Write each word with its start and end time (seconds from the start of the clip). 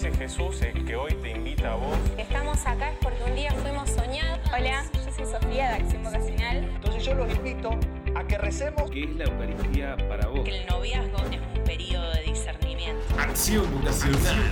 Ese 0.00 0.12
Jesús 0.12 0.62
el 0.62 0.86
que 0.86 0.96
hoy 0.96 1.12
te 1.20 1.32
invita 1.32 1.74
a 1.74 1.76
vos. 1.76 1.94
Estamos 2.16 2.64
acá 2.64 2.90
es 2.90 2.98
porque 3.02 3.22
un 3.22 3.36
día 3.36 3.52
fuimos 3.52 3.90
soñados. 3.90 4.40
Hola, 4.50 4.82
yo 4.94 5.12
soy 5.12 5.26
Sofía 5.26 5.68
de 5.68 5.74
Acción 5.74 6.02
Vocacional. 6.02 6.56
Entonces 6.56 7.04
yo 7.04 7.14
los 7.16 7.30
invito 7.34 7.78
a 8.14 8.26
que 8.26 8.38
recemos. 8.38 8.90
¿Qué 8.90 9.04
es 9.04 9.16
la 9.16 9.24
Eucaristía 9.24 9.98
para 10.08 10.26
vos? 10.28 10.40
Que 10.40 10.62
el 10.62 10.66
noviazgo 10.68 11.18
es 11.30 11.58
un 11.58 11.64
periodo 11.64 12.10
de 12.14 12.22
discernimiento. 12.22 13.02
Acción 13.18 13.70
Vocacional. 13.74 14.42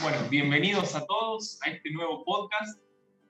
Bueno, 0.00 0.18
bienvenidos 0.30 0.94
a 0.94 1.04
todos 1.04 1.58
a 1.66 1.70
este 1.70 1.90
nuevo 1.90 2.22
podcast. 2.24 2.80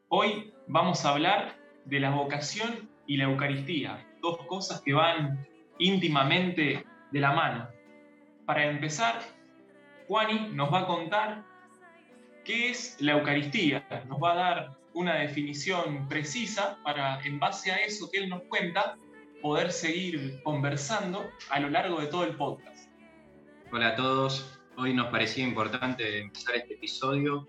Hoy 0.09 0.53
vamos 0.67 1.07
a 1.07 1.13
hablar 1.13 1.57
de 1.87 2.01
la 2.01 2.11
vocación 2.11 2.91
y 3.07 3.17
la 3.17 3.25
Eucaristía, 3.25 4.07
dos 4.21 4.37
cosas 4.47 4.83
que 4.83 4.93
van 4.93 5.49
íntimamente 5.79 6.85
de 7.13 7.21
la 7.21 7.33
mano. 7.33 7.78
Para 8.49 8.65
empezar, 8.65 9.21
Juani 10.07 10.55
nos 10.55 10.73
va 10.73 10.81
a 10.81 10.87
contar 10.87 11.45
qué 12.47 12.71
es 12.71 12.97
la 12.99 13.13
Eucaristía, 13.13 13.87
nos 14.09 14.19
va 14.23 14.33
a 14.33 14.37
dar 14.37 14.79
una 14.95 15.17
definición 15.17 16.09
precisa 16.09 16.79
para, 16.83 17.21
en 17.27 17.39
base 17.39 17.71
a 17.71 17.77
eso 17.77 18.09
que 18.11 18.21
él 18.21 18.31
nos 18.31 18.41
cuenta, 18.45 18.97
poder 19.43 19.71
seguir 19.71 20.41
conversando 20.45 21.29
a 21.51 21.61
lo 21.61 21.69
largo 21.69 22.01
de 22.01 22.07
todo 22.07 22.25
el 22.25 22.37
podcast. 22.37 22.91
Hola 23.71 23.89
a 23.89 23.97
todos, 23.97 24.59
hoy 24.79 24.95
nos 24.95 25.09
parecía 25.09 25.45
importante 25.45 26.21
empezar 26.21 26.57
este 26.57 26.73
episodio 26.73 27.47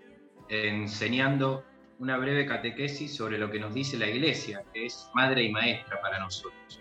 enseñando 0.50 1.64
una 1.98 2.18
breve 2.18 2.44
catequesis 2.44 3.16
sobre 3.16 3.38
lo 3.38 3.50
que 3.50 3.58
nos 3.58 3.72
dice 3.72 3.96
la 3.96 4.06
Iglesia, 4.06 4.64
que 4.74 4.84
es 4.84 5.08
madre 5.14 5.44
y 5.44 5.50
maestra 5.50 5.98
para 6.02 6.18
nosotros. 6.18 6.78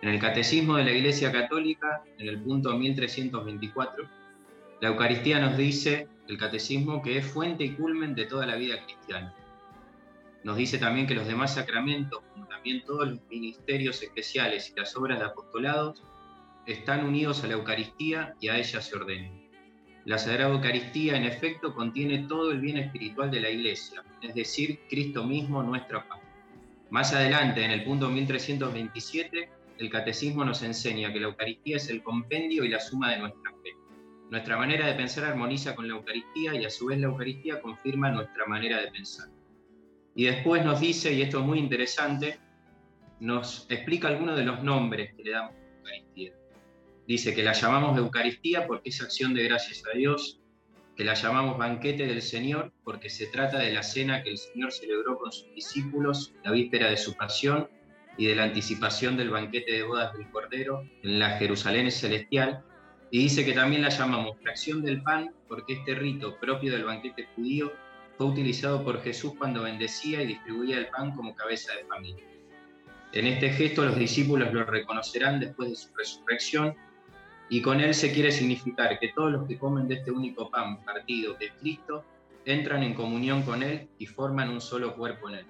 En 0.00 0.10
el 0.10 0.20
Catecismo 0.20 0.76
de 0.76 0.84
la 0.84 0.92
Iglesia 0.92 1.32
Católica, 1.32 2.04
en 2.18 2.28
el 2.28 2.40
punto 2.40 2.76
1324, 2.76 4.08
la 4.80 4.88
Eucaristía 4.88 5.40
nos 5.40 5.56
dice, 5.56 6.06
el 6.28 6.38
Catecismo, 6.38 7.02
que 7.02 7.18
es 7.18 7.26
fuente 7.26 7.64
y 7.64 7.74
culmen 7.74 8.14
de 8.14 8.26
toda 8.26 8.46
la 8.46 8.54
vida 8.54 8.84
cristiana. 8.84 9.34
Nos 10.44 10.56
dice 10.56 10.78
también 10.78 11.08
que 11.08 11.16
los 11.16 11.26
demás 11.26 11.54
sacramentos, 11.54 12.20
como 12.32 12.46
también 12.46 12.84
todos 12.84 13.08
los 13.08 13.18
ministerios 13.28 14.00
especiales 14.00 14.70
y 14.70 14.78
las 14.78 14.94
obras 14.96 15.18
de 15.18 15.24
apostolados, 15.24 16.00
están 16.64 17.04
unidos 17.04 17.42
a 17.42 17.48
la 17.48 17.54
Eucaristía 17.54 18.36
y 18.40 18.48
a 18.48 18.56
ella 18.56 18.80
se 18.80 18.94
ordenan. 18.94 19.48
La 20.04 20.16
Sagrada 20.16 20.54
Eucaristía, 20.54 21.16
en 21.16 21.24
efecto, 21.24 21.74
contiene 21.74 22.26
todo 22.28 22.52
el 22.52 22.60
bien 22.60 22.76
espiritual 22.76 23.32
de 23.32 23.40
la 23.40 23.50
Iglesia, 23.50 24.04
es 24.22 24.34
decir, 24.34 24.78
Cristo 24.88 25.24
mismo, 25.24 25.60
nuestra 25.62 26.06
paz. 26.06 26.20
Más 26.90 27.12
adelante, 27.12 27.64
en 27.64 27.72
el 27.72 27.84
punto 27.84 28.08
1327, 28.08 29.57
el 29.78 29.90
catecismo 29.90 30.44
nos 30.44 30.62
enseña 30.62 31.12
que 31.12 31.20
la 31.20 31.28
Eucaristía 31.28 31.76
es 31.76 31.88
el 31.88 32.02
compendio 32.02 32.64
y 32.64 32.68
la 32.68 32.80
suma 32.80 33.12
de 33.12 33.18
nuestra 33.18 33.50
fe. 33.62 33.70
Nuestra 34.28 34.58
manera 34.58 34.86
de 34.86 34.94
pensar 34.94 35.24
armoniza 35.24 35.74
con 35.74 35.86
la 35.88 35.94
Eucaristía 35.94 36.54
y 36.54 36.64
a 36.64 36.70
su 36.70 36.86
vez 36.86 36.98
la 36.98 37.06
Eucaristía 37.06 37.60
confirma 37.60 38.10
nuestra 38.10 38.44
manera 38.46 38.80
de 38.80 38.90
pensar. 38.90 39.28
Y 40.14 40.24
después 40.24 40.64
nos 40.64 40.80
dice, 40.80 41.12
y 41.12 41.22
esto 41.22 41.38
es 41.38 41.46
muy 41.46 41.58
interesante, 41.60 42.40
nos 43.20 43.66
explica 43.70 44.08
algunos 44.08 44.36
de 44.36 44.44
los 44.44 44.62
nombres 44.62 45.14
que 45.14 45.22
le 45.22 45.30
damos 45.30 45.52
a 45.52 45.60
la 45.60 45.76
Eucaristía. 45.76 46.32
Dice 47.06 47.34
que 47.34 47.42
la 47.42 47.52
llamamos 47.52 47.96
Eucaristía 47.96 48.66
porque 48.66 48.90
es 48.90 49.00
acción 49.00 49.32
de 49.32 49.44
gracias 49.44 49.82
a 49.92 49.96
Dios, 49.96 50.40
que 50.96 51.04
la 51.04 51.14
llamamos 51.14 51.56
banquete 51.56 52.06
del 52.06 52.20
Señor 52.20 52.72
porque 52.82 53.08
se 53.08 53.28
trata 53.28 53.60
de 53.60 53.72
la 53.72 53.84
cena 53.84 54.24
que 54.24 54.30
el 54.30 54.38
Señor 54.38 54.72
celebró 54.72 55.16
con 55.16 55.30
sus 55.30 55.54
discípulos 55.54 56.34
la 56.44 56.50
víspera 56.50 56.90
de 56.90 56.96
su 56.96 57.14
pasión 57.14 57.68
y 58.18 58.26
de 58.26 58.34
la 58.34 58.42
anticipación 58.42 59.16
del 59.16 59.30
banquete 59.30 59.72
de 59.72 59.84
bodas 59.84 60.12
del 60.12 60.28
Cordero 60.30 60.84
en 61.02 61.18
la 61.20 61.38
Jerusalén 61.38 61.90
celestial, 61.90 62.62
y 63.10 63.20
dice 63.20 63.44
que 63.44 63.52
también 63.52 63.80
la 63.80 63.88
llamamos 63.88 64.36
fracción 64.42 64.82
del 64.82 65.02
pan 65.02 65.32
porque 65.46 65.74
este 65.74 65.94
rito 65.94 66.36
propio 66.38 66.72
del 66.72 66.84
banquete 66.84 67.26
judío 67.34 67.72
fue 68.18 68.26
utilizado 68.26 68.84
por 68.84 69.00
Jesús 69.02 69.32
cuando 69.38 69.62
bendecía 69.62 70.20
y 70.22 70.26
distribuía 70.26 70.76
el 70.76 70.88
pan 70.88 71.14
como 71.16 71.34
cabeza 71.34 71.72
de 71.74 71.84
familia. 71.84 72.24
En 73.12 73.26
este 73.26 73.50
gesto 73.50 73.84
los 73.84 73.96
discípulos 73.96 74.52
lo 74.52 74.64
reconocerán 74.64 75.40
después 75.40 75.70
de 75.70 75.76
su 75.76 75.88
resurrección 75.96 76.74
y 77.48 77.62
con 77.62 77.80
él 77.80 77.94
se 77.94 78.12
quiere 78.12 78.30
significar 78.30 78.98
que 78.98 79.12
todos 79.14 79.32
los 79.32 79.48
que 79.48 79.56
comen 79.56 79.88
de 79.88 79.94
este 79.94 80.10
único 80.10 80.50
pan 80.50 80.84
partido 80.84 81.34
de 81.34 81.50
Cristo 81.60 82.04
entran 82.44 82.82
en 82.82 82.94
comunión 82.94 83.42
con 83.42 83.62
él 83.62 83.88
y 83.98 84.06
forman 84.06 84.50
un 84.50 84.60
solo 84.60 84.94
cuerpo 84.96 85.30
en 85.30 85.36
él. 85.36 85.46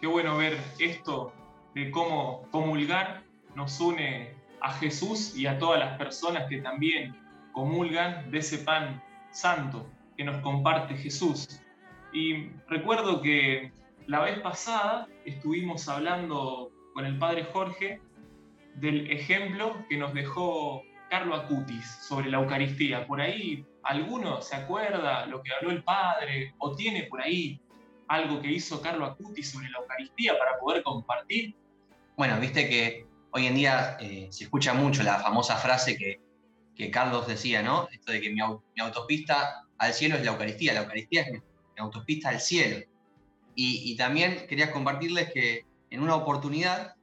Qué 0.00 0.06
bueno 0.06 0.36
ver 0.36 0.56
esto 0.78 1.32
de 1.76 1.90
cómo 1.90 2.48
comulgar 2.50 3.22
nos 3.54 3.78
une 3.80 4.34
a 4.62 4.72
Jesús 4.72 5.36
y 5.36 5.46
a 5.46 5.58
todas 5.58 5.78
las 5.78 5.98
personas 5.98 6.48
que 6.48 6.62
también 6.62 7.14
comulgan 7.52 8.30
de 8.30 8.38
ese 8.38 8.56
pan 8.60 9.02
santo 9.30 9.86
que 10.16 10.24
nos 10.24 10.40
comparte 10.40 10.96
Jesús. 10.96 11.60
Y 12.14 12.48
recuerdo 12.66 13.20
que 13.20 13.72
la 14.06 14.22
vez 14.22 14.40
pasada 14.40 15.06
estuvimos 15.26 15.86
hablando 15.86 16.72
con 16.94 17.04
el 17.04 17.18
Padre 17.18 17.44
Jorge 17.52 18.00
del 18.76 19.10
ejemplo 19.10 19.76
que 19.90 19.98
nos 19.98 20.14
dejó 20.14 20.82
Carlo 21.10 21.34
Acutis 21.34 21.84
sobre 22.08 22.30
la 22.30 22.38
Eucaristía. 22.38 23.06
Por 23.06 23.20
ahí 23.20 23.66
alguno 23.82 24.40
se 24.40 24.56
acuerda 24.56 25.26
lo 25.26 25.42
que 25.42 25.52
habló 25.52 25.72
el 25.72 25.84
Padre 25.84 26.54
o 26.56 26.74
tiene 26.74 27.02
por 27.02 27.20
ahí 27.20 27.60
algo 28.08 28.40
que 28.40 28.50
hizo 28.50 28.80
Carlo 28.80 29.04
Acutis 29.04 29.50
sobre 29.50 29.68
la 29.68 29.80
Eucaristía 29.80 30.38
para 30.38 30.58
poder 30.58 30.82
compartir. 30.82 31.54
Bueno, 32.16 32.40
viste 32.40 32.66
que 32.66 33.06
hoy 33.32 33.46
en 33.46 33.54
día 33.54 33.98
eh, 34.00 34.28
se 34.30 34.44
escucha 34.44 34.72
mucho 34.72 35.02
la 35.02 35.20
famosa 35.20 35.56
frase 35.56 35.98
que, 35.98 36.90
Carlos 36.90 37.26
decía, 37.26 37.62
¿no? 37.62 37.88
Esto 37.90 38.12
de 38.12 38.20
que 38.22 38.30
mi, 38.30 38.40
autopista 38.80 39.66
al 39.76 39.92
cielo 39.92 40.16
es 40.16 40.24
la 40.24 40.32
Eucaristía, 40.32 40.72
la 40.72 40.80
Eucaristía 40.80 41.22
es 41.22 41.32
mi, 41.32 41.40
autopista 41.76 42.30
al 42.30 42.40
cielo. 42.40 42.86
Y, 43.54 43.96
también 43.96 44.46
quería 44.46 44.72
compartirles 44.72 45.30
que 45.32 45.66
en 45.90 46.02
una 46.02 46.14
oportunidad 46.14 46.94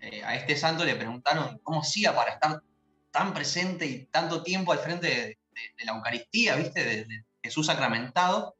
eh, 0.00 0.22
a 0.24 0.36
este 0.36 0.56
santo 0.56 0.84
le 0.84 0.94
preguntaron 0.96 1.58
cómo 1.62 1.80
hacía 1.80 2.14
para 2.14 2.32
estar 2.32 2.62
tan 3.10 3.34
presente 3.34 3.86
y 3.86 4.06
tanto 4.06 4.42
tiempo 4.42 4.72
al 4.72 4.78
frente 4.78 5.06
de, 5.06 5.38
la 5.84 5.92
Eucaristía, 5.92 6.56
¿viste? 6.56 6.84
De, 6.84 7.24
Jesús 7.42 7.66
sacramentado. 7.66 8.56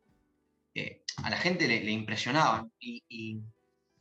A 1.23 1.31
la 1.31 1.37
gente 1.37 1.69
le, 1.69 1.91
impresionaba. 1.91 2.67
Y, 2.79 3.39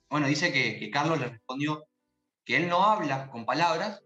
bueno, 0.09 0.27
dice 0.27 0.51
que 0.51 0.89
Carlos 0.89 1.19
le 1.19 1.27
respondió, 1.27 1.85
que 2.45 2.57
él 2.57 2.69
no 2.69 2.83
habla 2.83 3.29
con 3.29 3.45
palabras, 3.45 4.01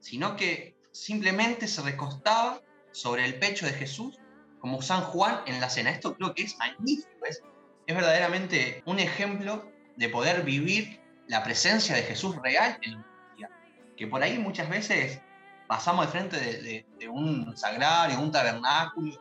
sino 0.00 0.36
que 0.36 0.76
simplemente 0.92 1.68
se 1.68 1.82
recostaba 1.82 2.60
sobre 2.92 3.24
el 3.24 3.38
pecho 3.38 3.66
de 3.66 3.72
Jesús 3.72 4.18
como 4.60 4.82
San 4.82 5.02
Juan 5.02 5.40
en 5.46 5.60
la 5.60 5.68
cena. 5.68 5.90
Esto 5.90 6.16
creo 6.16 6.34
que 6.34 6.44
es 6.44 6.56
magnífico, 6.58 7.26
es, 7.26 7.42
es 7.86 7.94
verdaderamente 7.94 8.82
un 8.86 8.98
ejemplo 8.98 9.70
de 9.96 10.08
poder 10.08 10.42
vivir 10.42 11.00
la 11.28 11.42
presencia 11.42 11.94
de 11.94 12.02
Jesús 12.02 12.36
real 12.42 12.78
en 12.82 12.92
la 12.92 12.98
Eucaristía. 12.98 13.50
Que 13.96 14.06
por 14.06 14.22
ahí 14.22 14.38
muchas 14.38 14.68
veces 14.68 15.20
pasamos 15.66 16.06
de 16.06 16.12
frente 16.12 16.38
de, 16.38 16.62
de, 16.62 16.86
de 16.98 17.08
un 17.08 17.56
sagrario, 17.56 18.20
un 18.20 18.32
tabernáculo, 18.32 19.20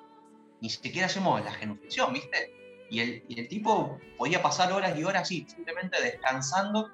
ni 0.62 0.70
siquiera 0.70 1.08
hacemos 1.08 1.44
la 1.44 1.52
genuflexión, 1.52 2.14
¿viste? 2.14 2.52
Y 2.90 3.00
el, 3.00 3.26
y 3.28 3.40
el 3.40 3.48
tipo 3.48 4.00
podía 4.18 4.42
pasar 4.42 4.72
horas 4.72 4.98
y 4.98 5.04
horas 5.04 5.24
así, 5.24 5.46
simplemente 5.50 6.02
descansando 6.02 6.90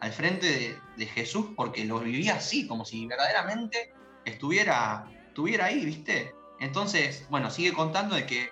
al 0.00 0.12
frente 0.12 0.78
de, 0.96 1.06
Jesús 1.06 1.46
porque 1.56 1.84
lo 1.84 2.00
vivía 2.00 2.36
así, 2.36 2.66
como 2.66 2.84
si 2.84 3.06
verdaderamente 3.06 3.92
estuviera, 4.24 5.10
estuviera 5.28 5.66
ahí, 5.66 5.84
¿viste? 5.84 6.34
Entonces, 6.60 7.26
bueno, 7.30 7.50
sigue 7.50 7.72
contando 7.72 8.14
de 8.16 8.26
que 8.26 8.50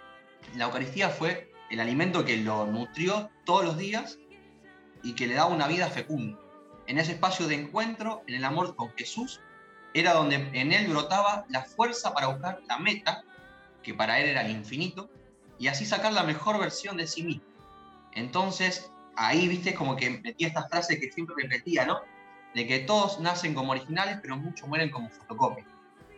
la 0.57 0.65
Eucaristía 0.65 1.11
fue 1.11 1.53
el 1.71 1.81
alimento 1.81 2.25
que 2.25 2.37
lo 2.37 2.67
nutrió 2.67 3.31
todos 3.45 3.65
los 3.65 3.79
días 3.79 4.19
y 5.03 5.15
que 5.15 5.27
le 5.27 5.35
daba 5.35 5.51
una 5.51 5.69
vida 5.69 5.89
fecunda. 5.89 6.39
En 6.87 6.99
ese 6.99 7.13
espacio 7.13 7.47
de 7.47 7.55
encuentro, 7.55 8.23
en 8.27 8.35
el 8.35 8.45
amor 8.45 8.77
con 8.77 8.91
Jesús, 8.97 9.41
era 9.95 10.13
donde 10.13 10.37
en 10.53 10.73
él 10.73 10.89
brotaba 10.89 11.47
la 11.49 11.63
fuerza 11.63 12.13
para 12.13 12.29
buscar 12.29 12.61
la 12.67 12.79
meta, 12.79 13.25
que 13.83 13.95
para 13.95 14.19
él 14.21 14.29
era 14.29 14.43
el 14.43 14.51
infinito, 14.51 15.09
y 15.59 15.69
así 15.69 15.87
sacar 15.87 16.13
la 16.13 16.25
mejor 16.25 16.59
versión 16.59 16.97
de 16.97 17.07
sí 17.07 17.23
mismo. 17.23 17.45
Entonces, 18.13 18.91
ahí, 19.17 19.49
viste, 19.49 19.75
como 19.75 19.97
que 19.97 20.11
metía 20.11 20.49
esta 20.49 20.69
frase 20.69 20.99
que 20.99 21.11
siempre 21.11 21.35
repetía, 21.39 21.85
¿no? 21.85 22.01
De 22.55 22.67
que 22.67 22.81
todos 22.81 23.21
nacen 23.21 23.55
como 23.55 23.73
originales, 23.73 24.19
pero 24.23 24.37
muchos 24.37 24.69
mueren 24.69 24.91
como 24.91 25.11
fotocopias. 25.11 25.67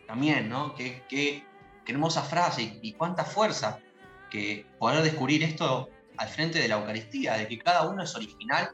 También, 0.07 0.49
¿no? 0.49 0.75
Qué, 0.75 1.03
qué, 1.09 1.45
qué 1.85 1.93
hermosa 1.93 2.23
frase 2.23 2.79
y, 2.83 2.93
cuánta 2.93 3.25
fuerza 3.25 3.79
que 4.31 4.67
poder 4.79 5.03
descubrir 5.03 5.43
esto 5.43 5.89
al 6.19 6.29
frente 6.29 6.59
de 6.59 6.69
la 6.69 6.77
Eucaristía, 6.77 7.35
de 7.35 7.49
que 7.49 7.59
cada 7.59 7.89
uno 7.89 8.03
es 8.03 8.15
original, 8.15 8.71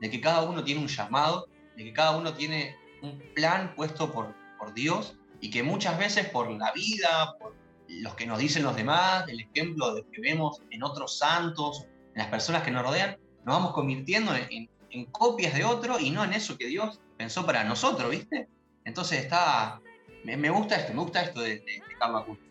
de 0.00 0.10
que 0.10 0.20
cada 0.20 0.42
uno 0.42 0.64
tiene 0.64 0.80
un 0.80 0.88
llamado, 0.88 1.48
de 1.76 1.84
que 1.84 1.92
cada 1.92 2.16
uno 2.16 2.34
tiene 2.34 2.76
un 3.02 3.18
plan 3.34 3.74
puesto 3.76 4.10
por, 4.12 4.34
por 4.58 4.72
Dios 4.74 5.16
y 5.40 5.50
que 5.50 5.62
muchas 5.62 5.98
veces 5.98 6.28
por 6.28 6.50
la 6.50 6.72
vida, 6.72 7.36
por 7.38 7.54
los 7.88 8.14
que 8.14 8.26
nos 8.26 8.38
dicen 8.38 8.62
los 8.62 8.74
demás, 8.74 9.28
el 9.28 9.40
ejemplo 9.40 9.94
de 9.94 10.04
que 10.10 10.20
vemos 10.20 10.62
en 10.70 10.82
otros 10.82 11.18
santos, 11.18 11.86
en 12.14 12.18
las 12.18 12.28
personas 12.28 12.62
que 12.62 12.70
nos 12.70 12.82
rodean, 12.82 13.18
nos 13.44 13.56
vamos 13.56 13.72
convirtiendo 13.72 14.34
en, 14.34 14.46
en, 14.50 14.70
en, 14.90 15.04
copias 15.06 15.54
de 15.54 15.64
otro 15.64 15.98
y 15.98 16.10
no 16.10 16.24
en 16.24 16.32
eso 16.32 16.56
que 16.56 16.66
Dios 16.66 17.00
pensó 17.16 17.44
para 17.44 17.64
nosotros, 17.64 18.10
¿viste? 18.10 18.48
Entonces 18.84 19.24
está, 19.24 19.80
Me, 20.24 20.50
gusta 20.50 20.76
esto, 20.76 20.94
me 20.94 21.00
gusta 21.00 21.22
esto 21.22 21.40
de, 21.40 21.60
de, 21.60 21.82
Carlos 21.98 22.22
Acutis. 22.22 22.44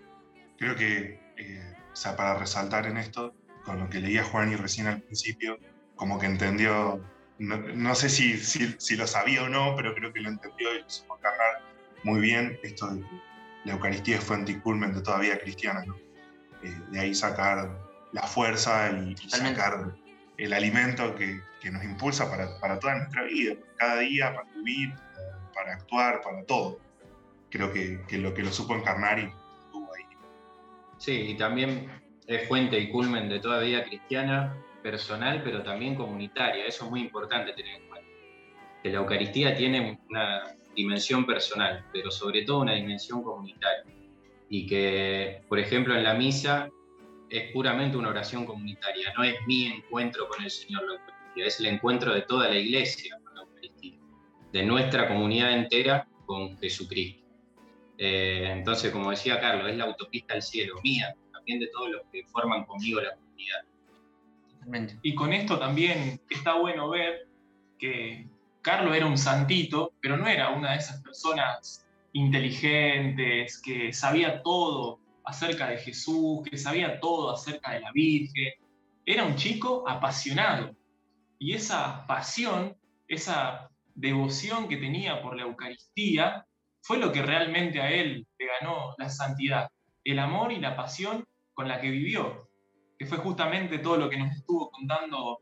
Creo 0.57 0.75
que, 0.75 1.19
eh, 1.37 1.75
o 1.91 1.95
sea, 1.95 2.15
para 2.15 2.35
resaltar 2.35 2.85
en 2.85 2.97
esto, 2.97 3.33
con 3.65 3.79
lo 3.79 3.89
que 3.89 3.99
leía 3.99 4.23
Juan 4.23 4.51
y 4.51 4.55
recién 4.55 4.87
al 4.87 5.01
principio, 5.01 5.57
como 5.95 6.19
que 6.19 6.27
entendió, 6.27 7.01
no, 7.39 7.95
sé 7.95 8.09
si, 8.09 8.37
si, 8.37 8.95
lo 8.95 9.07
sabía 9.07 9.43
o 9.43 9.49
no, 9.49 9.75
pero 9.75 9.93
creo 9.95 10.13
que 10.13 10.21
lo 10.21 10.29
entendió 10.29 10.75
y 10.75 10.81
lo 10.81 10.89
supo 10.89 11.17
cargar 11.17 11.61
muy 12.03 12.19
bien 12.19 12.59
esto 12.63 12.87
de 12.87 13.01
que 13.01 13.21
la 13.65 13.73
Eucaristía 13.73 14.17
es 14.17 14.23
fuente 14.23 14.51
y 14.51 14.59
culmen 14.59 14.93
de 14.93 15.01
toda 15.01 15.19
vida 15.19 15.37
cristiana. 15.39 15.85
Eh, 16.61 16.77
de 16.91 16.99
ahí 16.99 17.15
sacar 17.15 17.77
la 18.11 18.23
fuerza 18.23 18.91
y, 18.91 19.15
sacar 19.29 19.95
el 20.37 20.53
alimento 20.53 21.15
que, 21.15 21.41
nos 21.71 21.83
impulsa 21.85 22.29
para, 22.29 22.59
para, 22.59 22.77
toda 22.77 22.95
nuestra 22.97 23.23
vida, 23.23 23.55
cada 23.77 23.99
día, 23.99 24.35
para 24.35 24.49
vivir, 24.51 24.93
para 25.53 25.75
actuar, 25.75 26.19
para 26.21 26.43
todo. 26.43 26.77
Creo 27.49 27.71
que, 27.71 28.01
que 28.05 28.17
lo 28.17 28.33
que 28.33 28.43
lo 28.43 28.51
supo 28.51 28.75
encarnar 28.75 29.19
y 29.19 29.31
estuvo 29.63 29.93
ahí. 29.95 30.03
Sí, 30.97 31.13
y 31.29 31.37
también 31.37 31.89
es 32.27 32.47
fuente 32.49 32.77
y 32.77 32.89
culmen 32.89 33.29
de 33.29 33.39
toda 33.39 33.61
vida 33.61 33.83
cristiana, 33.85 34.57
personal, 34.83 35.41
pero 35.43 35.63
también 35.63 35.95
comunitaria. 35.95 36.65
Eso 36.65 36.85
es 36.85 36.91
muy 36.91 37.01
importante 37.01 37.53
tener 37.53 37.81
en 37.81 37.87
cuenta. 37.87 38.09
Que 38.83 38.89
la 38.89 38.97
Eucaristía 38.97 39.55
tiene 39.55 39.99
una 40.09 40.55
dimensión 40.75 41.25
personal, 41.25 41.85
pero 41.93 42.11
sobre 42.11 42.43
todo 42.43 42.59
una 42.59 42.73
dimensión 42.73 43.23
comunitaria. 43.23 43.85
Y 44.49 44.67
que, 44.67 45.41
por 45.47 45.57
ejemplo, 45.57 45.95
en 45.95 46.03
la 46.03 46.13
misa 46.13 46.69
es 47.33 47.51
puramente 47.51 47.97
una 47.97 48.09
oración 48.09 48.45
comunitaria, 48.45 49.11
no 49.17 49.23
es 49.23 49.35
mi 49.47 49.65
encuentro 49.65 50.27
con 50.27 50.43
el 50.43 50.51
Señor 50.51 50.83
la 50.83 50.93
Eucaristía, 50.93 51.47
es 51.47 51.59
el 51.59 51.65
encuentro 51.65 52.13
de 52.13 52.21
toda 52.21 52.47
la 52.47 52.55
iglesia 52.55 53.17
con 53.23 53.33
la 53.33 53.41
Eucaristía, 53.41 53.97
de 54.51 54.63
nuestra 54.63 55.07
comunidad 55.07 55.51
entera 55.51 56.07
con 56.27 56.55
Jesucristo. 56.59 57.23
Eh, 57.97 58.51
entonces, 58.51 58.91
como 58.91 59.09
decía 59.09 59.39
Carlos, 59.39 59.67
es 59.67 59.75
la 59.77 59.85
autopista 59.85 60.35
al 60.35 60.43
cielo, 60.43 60.75
mía, 60.83 61.15
también 61.31 61.59
de 61.59 61.67
todos 61.69 61.89
los 61.89 62.01
que 62.11 62.23
forman 62.25 62.65
conmigo 62.65 63.01
la 63.01 63.15
comunidad. 63.15 63.65
Y 65.01 65.15
con 65.15 65.33
esto 65.33 65.57
también 65.57 66.21
está 66.29 66.53
bueno 66.53 66.87
ver 66.89 67.27
que 67.79 68.27
Carlos 68.61 68.95
era 68.95 69.07
un 69.07 69.17
santito, 69.17 69.93
pero 69.99 70.17
no 70.17 70.27
era 70.27 70.51
una 70.51 70.73
de 70.73 70.77
esas 70.77 71.01
personas 71.01 71.83
inteligentes, 72.13 73.59
que 73.59 73.91
sabía 73.91 74.43
todo 74.43 74.99
acerca 75.25 75.69
de 75.69 75.77
Jesús, 75.77 76.41
que 76.49 76.57
sabía 76.57 76.99
todo 76.99 77.31
acerca 77.31 77.71
de 77.71 77.81
la 77.81 77.91
Virgen. 77.91 78.53
Era 79.05 79.25
un 79.25 79.35
chico 79.35 79.87
apasionado. 79.87 80.75
Y 81.39 81.53
esa 81.53 82.05
pasión, 82.07 82.75
esa 83.07 83.69
devoción 83.95 84.67
que 84.67 84.77
tenía 84.77 85.21
por 85.21 85.35
la 85.35 85.43
Eucaristía, 85.43 86.45
fue 86.81 86.97
lo 86.97 87.11
que 87.11 87.21
realmente 87.21 87.81
a 87.81 87.91
él 87.91 88.27
le 88.37 88.45
ganó 88.45 88.93
la 88.97 89.09
santidad. 89.09 89.69
El 90.03 90.19
amor 90.19 90.51
y 90.51 90.59
la 90.59 90.75
pasión 90.75 91.25
con 91.53 91.67
la 91.67 91.79
que 91.79 91.89
vivió, 91.89 92.49
que 92.97 93.05
fue 93.05 93.17
justamente 93.19 93.79
todo 93.79 93.97
lo 93.97 94.09
que 94.09 94.17
nos 94.17 94.35
estuvo 94.35 94.69
contando 94.69 95.39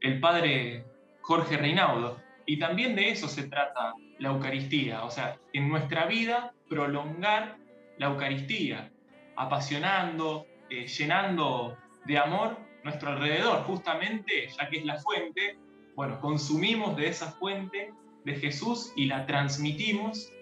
el 0.00 0.20
padre 0.20 0.86
Jorge 1.20 1.56
Reinaudo. 1.56 2.20
Y 2.46 2.58
también 2.58 2.96
de 2.96 3.10
eso 3.10 3.28
se 3.28 3.48
trata 3.48 3.92
la 4.18 4.30
Eucaristía, 4.30 5.04
o 5.04 5.10
sea, 5.10 5.38
en 5.52 5.68
nuestra 5.68 6.06
vida 6.06 6.54
prolongar 6.68 7.58
la 7.98 8.06
Eucaristía, 8.06 8.90
apasionando, 9.38 10.46
eh, 10.68 10.86
llenando 10.86 11.78
de 12.04 12.18
amor 12.18 12.58
nuestro 12.82 13.10
alrededor, 13.10 13.62
justamente 13.62 14.48
ya 14.48 14.68
que 14.68 14.78
es 14.78 14.84
la 14.84 14.98
fuente, 14.98 15.56
bueno, 15.94 16.20
consumimos 16.20 16.96
de 16.96 17.08
esa 17.08 17.32
fuente 17.32 17.92
de 18.24 18.34
Jesús 18.34 18.92
y 18.96 19.06
la 19.06 19.26
transmitimos 19.26 20.32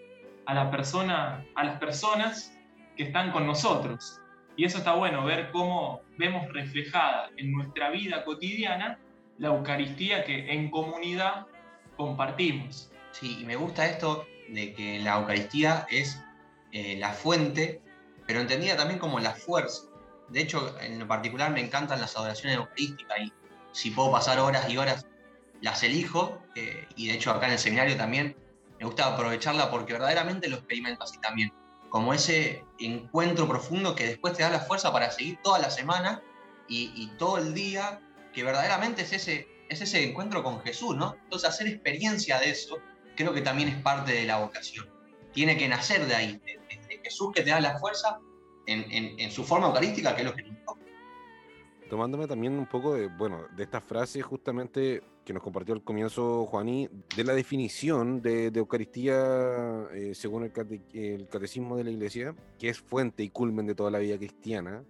a 0.47 0.55
la 0.55 0.71
persona, 0.71 1.45
a 1.55 1.65
las 1.65 1.79
personas 1.79 2.59
que 2.97 3.05
están 3.05 3.33
con 3.33 3.47
nosotros. 3.47 4.21
Y 4.57 4.65
eso 4.65 4.79
está 4.79 4.95
bueno, 4.95 5.25
ver 5.25 5.51
cómo 5.53 6.01
vemos 6.17 6.51
reflejada 6.53 7.31
en 7.37 7.53
nuestra 7.53 7.91
vida 7.91 8.25
cotidiana 8.25 8.99
la 9.39 9.49
Eucaristía 9.49 10.25
que 10.25 10.51
en 10.53 10.71
comunidad 10.71 11.47
compartimos. 11.97 12.91
Sí, 13.11 13.39
y 13.41 13.45
me 13.45 13.57
gusta 13.57 13.87
esto 13.87 14.27
de 14.49 14.73
que 14.73 14.99
la 15.01 15.19
Eucaristía 15.19 15.87
es 15.91 16.23
eh, 16.73 16.97
la 16.99 17.11
fuente 17.11 17.83
pero 18.27 18.41
entendida 18.41 18.77
también 18.77 18.99
como 18.99 19.21
la 19.21 19.35
fuerza. 19.35 19.83
De 20.29 20.41
hecho, 20.41 20.77
en 20.81 20.99
lo 20.99 21.07
particular 21.07 21.51
me 21.53 21.61
encantan 21.61 22.01
las 22.01 22.17
adoraciones 22.17 22.59
eucarísticas 22.59 23.19
y 23.21 23.33
si 23.73 23.91
puedo 23.91 24.11
pasar 24.11 24.41
horas 24.41 24.69
y 24.69 24.77
horas, 24.77 25.07
las 25.61 25.83
elijo. 25.83 26.43
Eh, 26.55 26.87
y 26.97 27.09
de 27.09 27.15
hecho 27.15 27.31
acá 27.31 27.47
en 27.47 27.53
el 27.53 27.59
seminario 27.59 27.97
también 27.97 28.37
me 28.79 28.87
gusta 28.87 29.07
aprovecharla 29.07 29.71
porque 29.71 29.93
verdaderamente 29.93 30.49
lo 30.49 30.57
experimento 30.57 31.05
así 31.05 31.19
también. 31.19 31.53
Como 31.89 32.13
ese 32.13 32.65
encuentro 32.79 33.49
profundo 33.49 33.95
que 33.95 34.07
después 34.07 34.35
te 34.35 34.43
da 34.43 34.51
la 34.51 34.61
fuerza 34.61 34.93
para 34.93 35.11
seguir 35.11 35.39
toda 35.43 35.59
la 35.59 35.71
semana 35.71 36.23
y, 36.69 37.07
todo 37.17 37.39
el 37.39 37.55
día, 37.55 38.01
que 38.33 38.43
verdaderamente 38.43 39.03
es 39.03 39.13
ese, 39.13 39.49
es 39.69 39.81
ese 39.81 40.03
encuentro 40.03 40.43
con 40.43 40.61
Jesús, 40.63 40.97
¿no? 40.97 41.15
Entonces 41.23 41.49
hacer 41.49 41.69
experiencia 41.69 42.41
de 42.41 42.51
eso 42.51 42.79
creo 43.17 43.33
que 43.33 43.41
también 43.41 43.69
es 43.69 43.77
parte 43.77 44.13
de 44.13 44.25
la 44.25 44.39
vocación. 44.39 44.89
Tiene 45.33 45.57
que 45.57 45.69
nacer 45.69 46.07
de 46.07 46.15
ahí, 46.15 46.41
Jesús 47.07 47.33
que 47.33 47.43
te 47.43 47.51
da 47.51 47.61
la 47.61 47.79
fuerza 47.79 48.19
en, 48.67 49.31
su 49.31 49.45
forma 49.45 49.69
eucarística, 49.69 50.15
que 50.15 50.23
es 50.23 50.29
lo 50.29 50.35
que 50.35 50.43
nos 50.43 50.57
Tomándome 51.89 52.27
también 52.27 52.59
un 52.59 52.67
poco 52.67 52.95
de, 52.95 53.07
bueno, 53.07 53.47
de 53.57 53.63
esta 53.63 53.81
frase 53.81 54.21
justamente 54.21 55.05
que 55.25 55.33
nos 55.33 55.41
compartió 55.41 55.73
al 55.73 55.83
comienzo 55.83 56.45
Juaní, 56.47 56.89
de 57.17 57.25
la 57.25 57.33
definición 57.33 58.21
de, 58.23 58.47
Eucaristía 58.55 59.87
eh, 59.93 60.13
según 60.15 60.45
el, 60.45 60.83
el, 60.93 61.29
catecismo 61.29 61.77
de 61.77 61.85
la 61.85 61.91
Iglesia, 61.91 62.35
que 62.59 62.69
es 62.69 62.81
fuente 62.81 63.23
y 63.23 63.31
culmen 63.31 63.67
de 63.67 63.77
toda 63.77 63.93
la 63.93 63.99
vida 63.99 64.19
cristiana, 64.19 64.83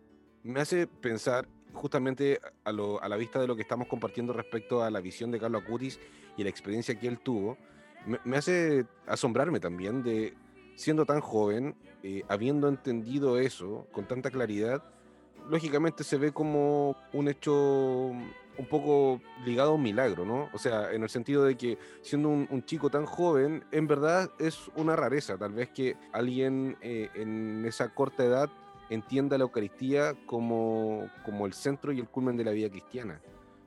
me 0.43 0.61
hace 0.61 0.87
pensar 0.87 1.47
justamente 1.75 2.41
a, 2.65 2.71
a, 2.71 3.09
la 3.09 3.17
vista 3.17 3.41
de 3.41 3.47
lo 3.47 3.57
que 3.57 3.63
estamos 3.63 3.89
compartiendo 3.89 4.33
respecto 4.33 4.83
a 4.83 4.91
la 4.91 5.01
visión 5.01 5.31
de 5.31 5.39
Carlos 5.39 5.63
Acutis 5.65 6.01
y 6.39 6.45
la 6.45 6.51
experiencia 6.51 6.99
que 6.99 7.09
él 7.09 7.19
tuvo, 7.19 7.59
me, 8.07 8.19
me 8.25 8.39
hace 8.39 8.87
asombrarme 9.07 9.61
también 9.61 10.03
de 10.03 10.35
siendo 10.77 11.05
tan 11.05 11.21
joven, 11.21 11.75
eh, 12.03 12.23
habiendo 12.29 12.69
entendido 12.69 13.39
eso 13.39 13.87
con 13.93 14.07
tanta 14.07 14.31
claridad, 14.31 14.85
lógicamente 15.49 16.05
se 16.05 16.17
ve 16.17 16.33
como 16.33 16.97
un 17.13 17.29
hecho 17.29 18.13
un 18.59 18.67
poco 18.71 19.21
ligado 19.45 19.73
a 19.73 19.75
un 19.75 19.83
milagro, 19.83 20.25
¿no? 20.25 20.49
O 20.53 20.59
sea, 20.59 20.93
en 20.93 21.03
el 21.03 21.11
sentido 21.11 21.45
de 21.45 21.57
que 21.57 21.79
siendo 22.03 22.29
un, 22.29 22.65
chico 22.65 22.91
tan 22.91 23.05
joven, 23.05 23.65
en 23.71 23.87
verdad 23.87 24.31
es 24.39 24.71
una 24.77 24.97
rareza, 24.97 25.37
tal 25.37 25.53
vez 25.53 25.71
que 25.71 25.97
alguien 26.13 26.77
eh, 26.81 27.11
en 27.15 27.65
esa 27.67 27.93
corta 27.95 28.25
edad 28.25 28.51
entienda 28.89 29.37
la 29.37 29.45
Eucaristía 29.45 30.15
como, 30.27 31.11
como 31.25 31.47
el 31.47 31.53
centro 31.53 31.93
y 31.93 32.01
el 32.01 32.09
culmen 32.09 32.37
de 32.37 32.45
la 32.45 32.53
vida 32.53 32.71
cristiana. 32.71 33.21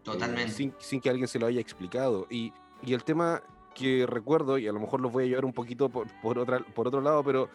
Totalmente. 0.03 0.51
sin, 0.51 0.73
sin, 0.79 1.01
que 1.01 1.09
alguien 1.09 1.27
se 1.27 1.37
lo 1.37 1.45
haya 1.45 1.61
explicado. 1.61 2.25
Y, 2.29 2.53
y 2.83 2.93
el 2.93 3.03
tema 3.03 3.43
que 3.73 4.05
recuerdo, 4.05 4.57
y 4.57 4.67
a 4.67 4.71
lo 4.71 4.79
mejor 4.79 5.01
los 5.01 5.11
voy 5.11 5.23
a 5.23 5.27
llevar 5.27 5.45
un 5.45 5.53
poquito 5.53 5.89
por, 5.89 6.07
por, 6.21 6.37
otra, 6.39 6.59
por 6.59 6.87
otro 6.87 7.01
lado, 7.01 7.23
pero 7.23 7.49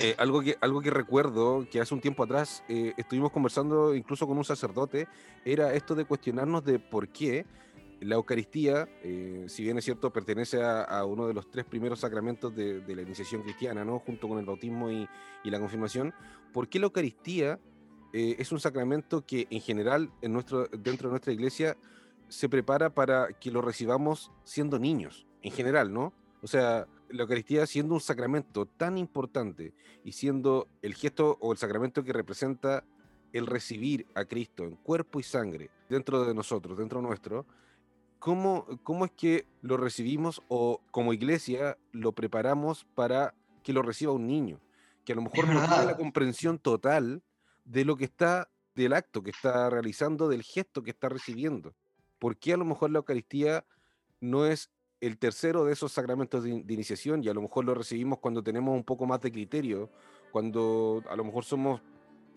eh, 0.00 0.14
algo, 0.18 0.40
que, 0.40 0.56
algo 0.60 0.80
que 0.80 0.90
recuerdo 0.90 1.66
que 1.70 1.80
hace 1.80 1.92
un 1.92 2.00
tiempo 2.00 2.22
atrás 2.22 2.64
eh, 2.68 2.94
estuvimos 2.96 3.30
conversando 3.30 3.94
incluso 3.94 4.26
con 4.26 4.38
un 4.38 4.44
sacerdote, 4.44 5.08
era 5.44 5.74
esto 5.74 5.94
de 5.94 6.04
cuestionarnos 6.04 6.64
de 6.64 6.78
por 6.78 7.08
qué 7.08 7.44
la 8.00 8.16
Eucaristía, 8.16 8.88
eh, 9.02 9.44
si 9.48 9.62
bien 9.62 9.78
es 9.78 9.84
cierto, 9.84 10.12
pertenece 10.12 10.60
a, 10.62 11.04
uno 11.04 11.28
de 11.28 11.34
los 11.34 11.48
tres 11.50 11.64
primeros 11.64 12.00
sacramentos 12.00 12.54
de, 12.54 12.80
de, 12.80 12.96
la 12.96 13.02
iniciación 13.02 13.42
cristiana, 13.42 13.84
¿no? 13.84 14.00
junto 14.00 14.28
con 14.28 14.38
el 14.38 14.44
bautismo 14.44 14.90
y, 14.90 15.06
y 15.44 15.50
la 15.50 15.60
confirmación, 15.60 16.12
¿por 16.52 16.68
qué 16.68 16.80
la 16.80 16.86
Eucaristía 16.86 17.60
es 18.12 18.52
un 18.52 18.60
sacramento 18.60 19.24
que 19.24 19.46
en 19.48 19.62
general 19.62 20.10
en 20.20 20.34
nuestro, 20.34 20.66
dentro 20.66 21.08
de 21.08 21.12
nuestra 21.12 21.32
iglesia 21.32 21.78
se 22.32 22.48
prepara 22.48 22.94
para 22.94 23.28
que 23.34 23.50
lo 23.50 23.60
recibamos 23.60 24.32
siendo 24.42 24.78
niños, 24.78 25.26
en 25.42 25.52
general, 25.52 25.92
¿no? 25.92 26.14
O 26.40 26.46
sea, 26.46 26.88
la 27.10 27.22
Eucaristía 27.22 27.66
siendo 27.66 27.92
un 27.92 28.00
sacramento 28.00 28.64
tan 28.64 28.96
importante 28.96 29.74
y 30.02 30.12
siendo 30.12 30.66
el 30.80 30.94
gesto 30.94 31.36
o 31.42 31.52
el 31.52 31.58
sacramento 31.58 32.02
que 32.02 32.14
representa 32.14 32.84
el 33.34 33.46
recibir 33.46 34.06
a 34.14 34.24
Cristo 34.24 34.64
en 34.64 34.76
cuerpo 34.76 35.20
y 35.20 35.24
sangre 35.24 35.70
dentro 35.90 36.24
de 36.24 36.34
nosotros, 36.34 36.78
dentro 36.78 37.02
nuestro, 37.02 37.44
¿cómo, 38.18 38.66
cómo 38.82 39.04
es 39.04 39.10
que 39.10 39.46
lo 39.60 39.76
recibimos 39.76 40.40
o 40.48 40.80
como 40.90 41.12
iglesia 41.12 41.76
lo 41.92 42.12
preparamos 42.12 42.86
para 42.94 43.34
que 43.62 43.74
lo 43.74 43.82
reciba 43.82 44.12
un 44.12 44.26
niño? 44.26 44.58
Que 45.04 45.12
a 45.12 45.16
lo 45.16 45.22
mejor 45.22 45.48
no 45.48 45.60
tiene 45.68 45.84
la 45.84 45.98
comprensión 45.98 46.58
total 46.58 47.22
de 47.66 47.84
lo 47.84 47.96
que 47.96 48.06
está, 48.06 48.50
del 48.74 48.94
acto 48.94 49.22
que 49.22 49.30
está 49.30 49.68
realizando, 49.68 50.30
del 50.30 50.42
gesto 50.42 50.82
que 50.82 50.92
está 50.92 51.10
recibiendo. 51.10 51.74
¿Por 52.22 52.36
qué 52.36 52.52
a 52.52 52.56
lo 52.56 52.64
mejor 52.64 52.92
la 52.92 52.98
Eucaristía 52.98 53.64
no 54.20 54.46
es 54.46 54.70
el 55.00 55.18
tercero 55.18 55.64
de 55.64 55.72
esos 55.72 55.90
sacramentos 55.90 56.44
de, 56.44 56.50
iniciación 56.50 57.24
y 57.24 57.28
a 57.28 57.34
lo 57.34 57.42
mejor 57.42 57.64
lo 57.64 57.74
recibimos 57.74 58.20
cuando 58.20 58.44
tenemos 58.44 58.76
un 58.76 58.84
poco 58.84 59.06
más 59.06 59.20
de 59.22 59.32
criterio, 59.32 59.90
cuando 60.30 61.02
a 61.10 61.16
lo 61.16 61.24
mejor 61.24 61.44
somos 61.44 61.82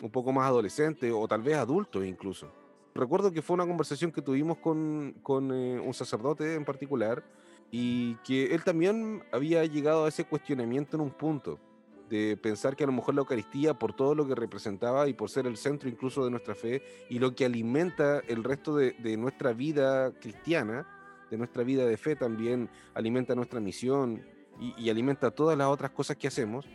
un 0.02 0.10
poco 0.10 0.32
más 0.32 0.48
adolescentes 0.48 1.12
o 1.14 1.28
tal 1.28 1.42
vez 1.42 1.54
adultos 1.54 2.04
incluso? 2.04 2.52
Recuerdo 2.96 3.30
que 3.30 3.42
fue 3.42 3.54
una 3.54 3.64
conversación 3.64 4.10
que 4.10 4.22
tuvimos 4.22 4.58
con, 4.58 5.14
eh, 5.52 5.80
un 5.80 5.94
sacerdote 5.94 6.56
en 6.56 6.64
particular 6.64 7.22
y 7.70 8.16
que 8.24 8.46
él 8.46 8.64
también 8.64 9.22
había 9.30 9.64
llegado 9.66 10.06
a 10.06 10.08
ese 10.08 10.24
cuestionamiento 10.24 10.96
en 10.96 11.02
un 11.02 11.12
punto 11.12 11.60
de 12.08 12.36
pensar 12.36 12.76
que 12.76 12.84
a 12.84 12.86
lo 12.86 12.92
mejor 12.92 13.14
la 13.14 13.20
Eucaristía, 13.20 13.74
por 13.74 13.94
todo 13.94 14.14
lo 14.14 14.26
que 14.26 14.34
representaba 14.34 15.08
y 15.08 15.14
por 15.14 15.30
ser 15.30 15.46
el 15.46 15.56
centro 15.56 15.88
incluso 15.88 16.24
de 16.24 16.30
nuestra 16.30 16.54
fe 16.54 16.82
y 17.08 17.18
lo 17.18 17.34
que 17.34 17.44
alimenta 17.44 18.20
el 18.20 18.44
resto 18.44 18.76
de, 18.76 19.16
nuestra 19.16 19.52
vida 19.52 20.12
cristiana, 20.20 20.86
de 21.30 21.38
nuestra 21.38 21.64
vida 21.64 21.86
de 21.86 21.96
fe 21.96 22.16
también, 22.16 22.70
alimenta 22.94 23.34
nuestra 23.34 23.60
misión 23.60 24.24
y, 24.60 24.88
alimenta 24.88 25.30
todas 25.30 25.58
las 25.58 25.68
otras 25.68 25.90
cosas 25.90 26.16
que 26.16 26.28
hacemos, 26.28 26.66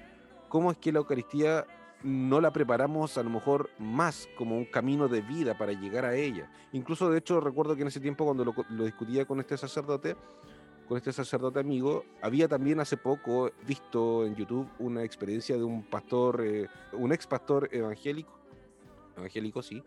¿cómo 0.50 0.72
es 0.72 0.78
que 0.78 0.92
la 0.92 1.00
Eucaristía 1.00 1.66
no 2.04 2.42
la 2.42 2.52
preparamos 2.52 3.18
a 3.18 3.24
lo 3.24 3.30
mejor 3.30 3.70
más 3.78 4.28
como 4.36 4.58
un 4.58 4.66
camino 4.66 5.08
de 5.08 5.22
vida 5.22 5.58
para 5.58 5.72
llegar 5.72 6.06
a 6.06 6.16
ella? 6.16 6.52
Incluso 6.74 7.10
de 7.10 7.20
hecho 7.20 7.40
recuerdo 7.40 7.76
que 7.76 7.84
en 7.84 7.88
ese 7.88 8.00
tiempo 8.00 8.26
cuando 8.26 8.44
lo 8.70 8.84
discutía 8.84 9.26
con 9.26 9.40
este 9.40 9.58
sacerdote, 9.58 10.16
con 10.92 10.98
este 10.98 11.14
sacerdote 11.14 11.58
amigo, 11.58 12.04
había 12.22 12.50
también 12.50 12.82
hace 12.82 12.98
poco 12.98 13.50
visto 13.66 14.26
en 14.26 14.36
YouTube 14.36 14.68
una 14.78 15.06
experiencia 15.06 15.56
de 15.56 15.64
un 15.64 15.84
pastor, 15.84 16.44
eh, 16.46 16.68
un 16.92 17.14
ex 17.14 17.26
pastor 17.28 17.70
evangélico, 17.72 18.38
evangélico 19.16 19.64
sí, 19.64 19.82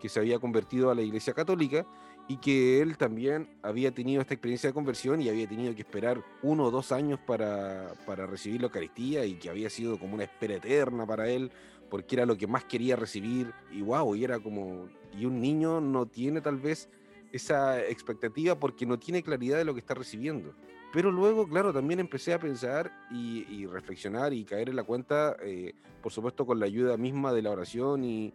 que 0.00 0.08
se 0.08 0.18
había 0.18 0.40
convertido 0.40 0.90
a 0.90 0.96
la 0.96 1.02
iglesia 1.02 1.32
católica 1.32 1.86
y 2.26 2.38
que 2.38 2.82
él 2.82 2.98
también 2.98 3.48
había 3.62 3.94
tenido 3.94 4.20
esta 4.20 4.34
experiencia 4.34 4.68
de 4.68 4.74
conversión 4.74 5.22
y 5.22 5.28
había 5.28 5.48
tenido 5.48 5.72
que 5.76 5.82
esperar 5.82 6.24
uno 6.42 6.64
o 6.64 6.70
dos 6.72 6.90
años 6.90 7.20
para, 7.24 7.92
para 8.04 8.26
recibir 8.26 8.60
la 8.60 8.66
Eucaristía 8.66 9.24
y 9.26 9.34
que 9.34 9.50
había 9.50 9.70
sido 9.70 9.96
como 9.96 10.14
una 10.14 10.24
espera 10.24 10.56
eterna 10.56 11.06
para 11.06 11.28
él 11.28 11.52
porque 11.88 12.16
era 12.16 12.26
lo 12.26 12.36
que 12.36 12.48
más 12.48 12.64
quería 12.64 12.96
recibir. 12.96 13.52
Y 13.70 13.82
wow, 13.82 14.12
y 14.16 14.24
era 14.24 14.40
como, 14.40 14.88
y 15.16 15.24
un 15.24 15.40
niño 15.40 15.80
no 15.80 16.06
tiene 16.06 16.40
tal 16.40 16.56
vez 16.56 16.88
esa 17.32 17.80
expectativa 17.80 18.58
porque 18.58 18.86
no 18.86 18.98
tiene 18.98 19.22
claridad 19.22 19.58
de 19.58 19.64
lo 19.64 19.74
que 19.74 19.80
está 19.80 19.94
recibiendo. 19.94 20.54
Pero 20.92 21.10
luego, 21.10 21.46
claro, 21.46 21.72
también 21.72 22.00
empecé 22.00 22.32
a 22.32 22.38
pensar 22.38 22.90
y, 23.10 23.66
reflexionar 23.66 24.32
y 24.32 24.44
caer 24.44 24.70
en 24.70 24.76
la 24.76 24.84
cuenta, 24.84 25.36
eh, 25.42 25.74
por 26.02 26.12
supuesto, 26.12 26.46
con 26.46 26.58
la 26.58 26.66
ayuda 26.66 26.96
misma 26.96 27.32
de 27.32 27.42
la 27.42 27.50
oración 27.50 28.04
y, 28.04 28.32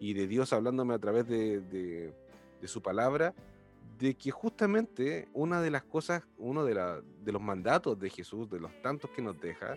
de 0.00 0.26
Dios 0.26 0.52
hablándome 0.52 0.94
a 0.94 0.98
través 0.98 1.26
de, 1.26 2.12
su 2.64 2.80
palabra, 2.80 3.34
de 3.98 4.14
que 4.14 4.30
justamente 4.30 5.28
una 5.32 5.60
de 5.60 5.70
las 5.70 5.82
cosas, 5.82 6.22
uno 6.38 6.64
de, 6.64 6.74
de 7.24 7.32
los 7.32 7.42
mandatos 7.42 7.98
de 7.98 8.10
Jesús, 8.10 8.48
de 8.50 8.60
los 8.60 8.70
tantos 8.82 9.10
que 9.10 9.22
nos 9.22 9.40
deja, 9.40 9.76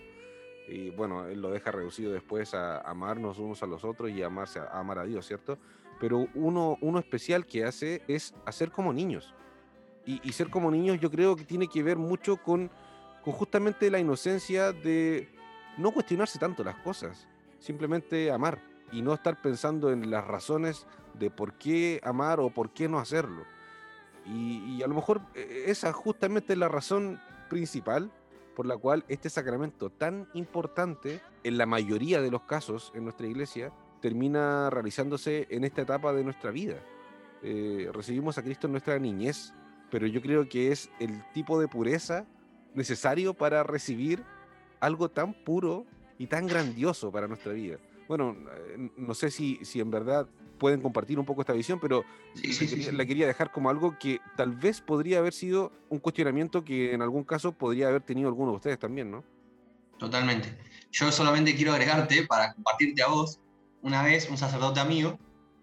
y 0.67 0.91
bueno, 0.91 1.25
Él 1.25 1.41
lo 1.41 1.49
deja 1.49 1.71
reducido 1.71 2.11
después 2.11 2.53
a 2.53 2.79
amarnos 2.81 3.39
unos 3.39 3.63
a 3.63 3.65
los 3.65 3.83
otros 3.83 4.11
y 4.11 4.21
amarse, 4.21 4.59
a 4.59 4.79
amar 4.79 4.99
a 4.99 5.03
Dios, 5.03 5.25
¿cierto? 5.25 5.57
Pero 5.99 6.27
uno, 6.33 6.77
uno 6.81 6.99
especial 6.99 7.45
que 7.45 7.65
hace 7.65 8.01
es 8.07 8.33
hacer 8.45 8.71
como 8.71 8.93
niños. 8.93 9.33
Y, 10.05 10.31
ser 10.31 10.49
como 10.49 10.71
niños 10.71 10.99
yo 10.99 11.11
creo 11.11 11.35
que 11.35 11.43
tiene 11.43 11.67
que 11.67 11.83
ver 11.83 11.97
mucho 11.97 12.37
con, 12.37 12.71
con 13.23 13.31
justamente 13.31 13.91
la 13.91 13.99
inocencia 13.99 14.71
de 14.71 15.29
no 15.77 15.91
cuestionarse 15.91 16.39
tanto 16.39 16.63
las 16.63 16.77
cosas, 16.77 17.27
simplemente 17.59 18.31
amar 18.31 18.59
y 18.91 19.03
no 19.03 19.13
estar 19.13 19.39
pensando 19.39 19.91
en 19.91 20.09
las 20.09 20.25
razones 20.25 20.87
de 21.13 21.29
por 21.29 21.53
qué 21.53 22.01
amar 22.03 22.39
o 22.39 22.49
por 22.49 22.71
qué 22.71 22.89
no 22.89 22.97
hacerlo. 22.97 23.43
Y, 24.25 24.77
y, 24.77 24.83
a 24.83 24.87
lo 24.87 24.95
mejor 24.95 25.21
eh, 25.35 25.65
esa 25.67 25.93
justamente 25.93 26.53
es 26.53 26.59
la 26.59 26.69
razón 26.69 27.21
principal 27.47 28.11
por 28.55 28.65
la 28.65 28.77
cual 28.77 29.05
este 29.09 29.29
sacramento 29.29 29.91
tan 29.91 30.27
importante 30.33 31.21
en 31.43 31.57
la 31.59 31.67
mayoría 31.67 32.19
de 32.19 32.31
los 32.31 32.41
casos 32.43 32.91
en 32.95 33.03
nuestra 33.03 33.27
iglesia 33.27 33.71
termina 34.01 34.69
realizándose 34.69 35.47
en 35.49 35.63
esta 35.63 35.81
etapa 35.81 36.13
de 36.13 36.23
nuestra 36.23 36.51
vida. 36.51 36.77
Eh, 37.41 37.89
recibimos 37.93 38.37
a 38.37 38.43
Cristo 38.43 38.67
en 38.67 38.71
nuestra 38.71 38.99
niñez, 38.99 39.53
pero 39.89 40.07
yo 40.07 40.21
creo 40.21 40.47
que 40.47 40.71
es 40.71 40.89
el 40.99 41.23
tipo 41.33 41.59
de 41.59 41.67
pureza 41.67 42.25
necesario 42.73 43.33
para 43.33 43.63
recibir 43.63 44.23
algo 44.79 45.09
tan 45.09 45.33
puro 45.33 45.85
y 46.17 46.27
tan 46.27 46.47
grandioso 46.47 47.11
para 47.11 47.27
nuestra 47.27 47.53
vida. 47.53 47.77
Bueno, 48.07 48.35
eh, 48.51 48.89
no 48.97 49.13
sé 49.13 49.31
si, 49.31 49.63
si 49.63 49.79
en 49.79 49.91
verdad 49.91 50.27
pueden 50.59 50.81
compartir 50.81 51.17
un 51.17 51.25
poco 51.25 51.41
esta 51.41 51.53
visión, 51.53 51.79
pero 51.79 52.03
la, 52.91 53.05
quería, 53.05 53.25
dejar 53.25 53.51
como 53.51 53.69
algo 53.69 53.97
que 53.97 54.19
tal 54.35 54.55
vez 54.55 54.81
podría 54.81 55.19
haber 55.19 55.33
sido 55.33 55.71
un 55.89 55.99
cuestionamiento 55.99 56.63
que 56.63 56.93
en 56.93 57.01
algún 57.01 57.23
caso 57.23 57.53
podría 57.53 57.87
haber 57.87 58.01
tenido 58.01 58.27
alguno 58.27 58.51
de 58.51 58.57
ustedes 58.57 58.77
también, 58.77 59.09
¿no? 59.09 59.23
Totalmente. 59.97 60.57
Yo 60.91 61.11
solamente 61.11 61.55
quiero 61.55 61.71
agregarte 61.71 62.25
para 62.27 62.53
compartirte 62.53 63.01
a 63.01 63.07
vos 63.07 63.39
una 63.81 64.03
vez 64.03 64.29
un 64.29 64.37
sacerdote 64.37 64.79
amigo 64.79 65.19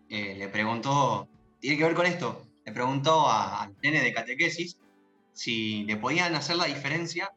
eh, 0.08 0.34
le 0.36 0.48
preguntó, 0.48 1.28
tiene 1.60 1.76
que 1.76 1.84
ver 1.84 1.94
con 1.94 2.06
esto, 2.06 2.46
le 2.64 2.72
preguntó 2.72 3.28
al 3.30 3.76
nene 3.82 4.02
de 4.02 4.12
catequesis 4.12 4.78
si 5.32 5.84
le 5.84 5.96
podían 5.96 6.34
hacer 6.34 6.56
la 6.56 6.64
diferencia, 6.64 7.30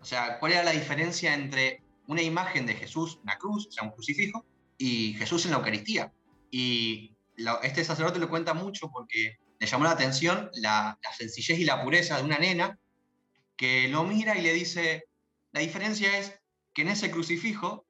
o 0.00 0.04
sea, 0.04 0.38
cuál 0.38 0.52
era 0.52 0.64
la 0.64 0.72
diferencia 0.72 1.34
entre 1.34 1.82
una 2.08 2.22
imagen 2.22 2.66
de 2.66 2.74
Jesús, 2.74 3.20
una 3.22 3.38
cruz, 3.38 3.68
o 3.68 3.72
sea, 3.72 3.84
un 3.84 3.90
crucifijo, 3.90 4.44
y 4.76 5.14
Jesús 5.14 5.44
en 5.44 5.52
la 5.52 5.58
Eucaristía. 5.58 6.12
Y 6.50 7.14
este 7.62 7.84
sacerdote 7.84 8.18
lo 8.18 8.28
cuenta 8.28 8.54
mucho 8.54 8.90
porque 8.90 9.38
le 9.58 9.66
llamó 9.66 9.84
la 9.84 9.92
atención 9.92 10.50
la, 10.54 10.98
la 11.02 11.12
sencillez 11.12 11.58
y 11.58 11.64
la 11.64 11.82
pureza 11.82 12.16
de 12.16 12.24
una 12.24 12.38
nena 12.38 12.78
que 13.56 13.88
lo 13.88 14.04
mira 14.04 14.38
y 14.38 14.42
le 14.42 14.52
dice, 14.52 15.04
la 15.52 15.60
diferencia 15.60 16.16
es 16.18 16.40
que 16.72 16.82
en 16.82 16.88
ese 16.88 17.10
crucifijo 17.10 17.84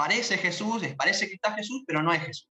parece 0.00 0.38
Jesús, 0.38 0.80
les 0.80 0.94
parece 0.94 1.28
que 1.28 1.34
está 1.34 1.52
Jesús, 1.52 1.82
pero 1.86 2.02
no 2.02 2.10
es 2.10 2.22
Jesús. 2.22 2.48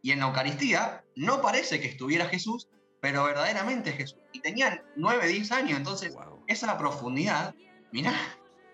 Y 0.00 0.12
en 0.12 0.20
la 0.20 0.26
Eucaristía 0.28 1.04
no 1.16 1.42
parece 1.42 1.80
que 1.80 1.88
estuviera 1.88 2.24
Jesús, 2.30 2.66
pero 3.02 3.24
verdaderamente 3.24 3.90
es 3.90 3.96
Jesús. 3.96 4.18
Y 4.32 4.40
tenían 4.40 4.82
9, 4.96 5.28
10 5.28 5.52
años, 5.52 5.76
entonces 5.76 6.16
esa 6.46 6.78
profundidad, 6.78 7.54
mira, 7.92 8.14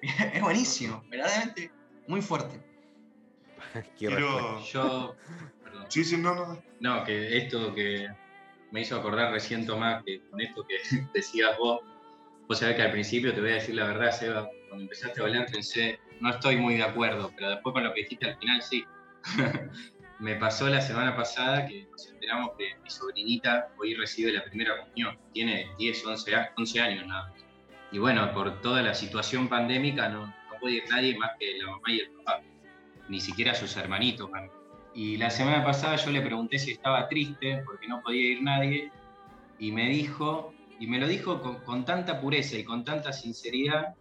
es 0.32 0.40
buenísimo, 0.40 1.02
verdaderamente 1.10 1.72
muy 2.06 2.22
fuerte. 2.22 2.62
Quiero... 3.98 4.60
Yo, 4.62 5.16
Sí, 5.88 6.04
sí, 6.04 6.16
no, 6.16 6.36
no. 6.36 6.62
No, 6.78 7.04
que 7.04 7.36
esto 7.36 7.74
que 7.74 8.08
me 8.70 8.82
hizo 8.82 8.96
acordar 8.96 9.32
recién 9.32 9.66
Tomás, 9.66 10.04
que 10.04 10.20
con 10.30 10.40
esto 10.40 10.64
que 10.64 10.76
decías 11.14 11.58
vos, 11.58 11.80
vos 12.48 12.58
sabés 12.58 12.76
que 12.76 12.82
al 12.82 12.92
principio, 12.92 13.34
te 13.34 13.40
voy 13.40 13.50
a 13.50 13.54
decir 13.54 13.74
la 13.74 13.86
verdad, 13.86 14.10
Seba, 14.10 14.48
cuando 14.68 14.84
empezaste 14.84 15.20
a 15.20 15.24
hablar 15.24 15.46
pensé, 15.50 15.98
no 16.20 16.30
estoy 16.30 16.56
muy 16.56 16.76
de 16.76 16.84
acuerdo, 16.84 17.32
pero 17.36 17.50
después 17.50 17.72
con 17.72 17.84
lo 17.84 17.92
que 17.92 18.02
dijiste 18.02 18.26
al 18.26 18.38
final 18.38 18.62
sí. 18.62 18.84
me 20.18 20.36
pasó 20.36 20.68
la 20.68 20.80
semana 20.80 21.16
pasada 21.16 21.66
que 21.66 21.86
nos 21.90 22.08
enteramos 22.08 22.52
que 22.56 22.76
mi 22.82 22.90
sobrinita 22.90 23.68
hoy 23.78 23.94
recibe 23.94 24.32
la 24.32 24.44
primera 24.44 24.78
comunión. 24.78 25.18
Tiene 25.32 25.68
10, 25.78 26.06
11, 26.06 26.80
años 26.80 27.06
nada 27.06 27.32
Y 27.90 27.98
bueno, 27.98 28.32
por 28.32 28.60
toda 28.60 28.82
la 28.82 28.94
situación 28.94 29.48
pandémica 29.48 30.08
no, 30.08 30.26
no 30.26 30.58
puede 30.60 30.76
ir 30.76 30.84
nadie 30.88 31.16
más 31.18 31.32
que 31.38 31.58
la 31.58 31.70
mamá 31.70 31.82
y 31.88 32.00
el 32.00 32.10
papá, 32.10 32.42
ni 33.08 33.20
siquiera 33.20 33.54
sus 33.54 33.76
hermanitos. 33.76 34.30
Y 34.94 35.16
la 35.16 35.30
semana 35.30 35.64
pasada 35.64 35.96
yo 35.96 36.10
le 36.10 36.20
pregunté 36.20 36.58
si 36.58 36.70
estaba 36.72 37.08
triste 37.08 37.62
porque 37.66 37.88
no 37.88 38.00
podía 38.00 38.30
ir 38.30 38.42
nadie 38.42 38.92
y 39.58 39.72
me 39.72 39.88
dijo, 39.88 40.53
y 40.80 40.86
me 40.86 40.98
lo 40.98 41.06
dijo 41.06 41.40
con, 41.40 41.60
con 41.60 41.84
tanta 41.84 42.20
pureza 42.20 42.58
y 42.58 42.64
con 42.64 42.84
tanta 42.84 43.12
sinceridad 43.12 43.94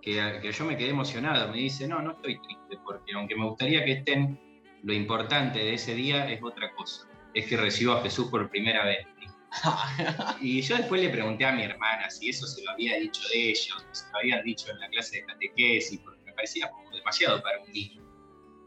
que, 0.00 0.52
yo 0.52 0.64
me 0.64 0.76
quedé 0.76 0.90
emocionado. 0.90 1.50
Me 1.50 1.58
dice, 1.58 1.86
no, 1.86 2.00
no 2.02 2.12
estoy 2.12 2.40
triste, 2.40 2.78
porque 2.84 3.12
aunque 3.14 3.36
me 3.36 3.46
gustaría 3.46 3.84
que 3.84 3.92
estén, 3.92 4.38
lo 4.82 4.92
importante 4.92 5.58
de 5.58 5.74
ese 5.74 5.94
día 5.94 6.30
es 6.30 6.42
otra 6.42 6.72
cosa. 6.74 7.08
Es 7.34 7.46
que 7.46 7.56
recibo 7.56 7.92
a 7.92 8.02
Jesús 8.02 8.28
por 8.28 8.48
primera 8.50 8.84
vez. 8.84 9.06
y 10.40 10.62
yo 10.62 10.76
después 10.76 11.00
le 11.02 11.08
pregunté 11.08 11.44
a 11.44 11.52
mi 11.52 11.62
hermana 11.62 12.08
si 12.08 12.28
eso 12.28 12.46
se 12.46 12.62
lo 12.62 12.70
había 12.70 12.96
dicho 12.98 13.20
de 13.32 13.50
ellos, 13.50 13.84
se 13.90 14.08
lo 14.12 14.18
habían 14.18 14.44
dicho 14.44 14.70
en 14.70 14.78
la 14.78 14.88
clase 14.88 15.16
de 15.16 15.26
catequesis, 15.26 15.98
porque 16.00 16.22
me 16.24 16.32
parecía 16.32 16.70
como 16.70 16.88
demasiado 16.90 17.42
para 17.42 17.60
un 17.60 17.72
niño. 17.72 18.02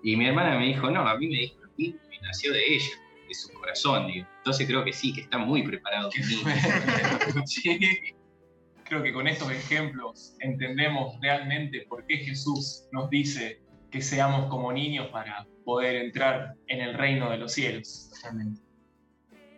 Y 0.03 0.17
mi 0.17 0.27
hermana 0.27 0.59
me 0.59 0.65
dijo, 0.65 0.91
no, 0.91 1.07
a 1.07 1.17
mí 1.17 1.27
me 1.27 1.37
dijo 1.37 1.55
lo 1.61 1.71
mismo 1.77 2.01
y 2.11 2.19
nació 2.19 2.51
de 2.51 2.65
ella, 2.75 2.91
de 3.37 3.41
su 3.41 3.53
corazón. 3.53 4.07
Digo. 4.07 4.27
Entonces 4.37 4.67
creo 4.67 4.83
que 4.83 4.93
sí, 4.93 5.13
que 5.13 5.21
está 5.21 5.37
muy 5.37 5.63
preparado. 5.63 6.09
sí 7.45 7.79
creo 8.83 9.01
que 9.01 9.13
con 9.13 9.27
estos 9.27 9.51
ejemplos 9.51 10.35
entendemos 10.39 11.19
realmente 11.21 11.85
por 11.89 12.05
qué 12.05 12.17
Jesús 12.17 12.83
nos 12.91 13.09
dice 13.09 13.61
que 13.89 14.01
seamos 14.01 14.47
como 14.49 14.71
niños 14.71 15.07
para 15.07 15.47
poder 15.65 15.95
entrar 15.95 16.55
en 16.67 16.81
el 16.81 16.93
reino 16.93 17.29
de 17.29 17.37
los 17.37 17.53
cielos. 17.53 18.11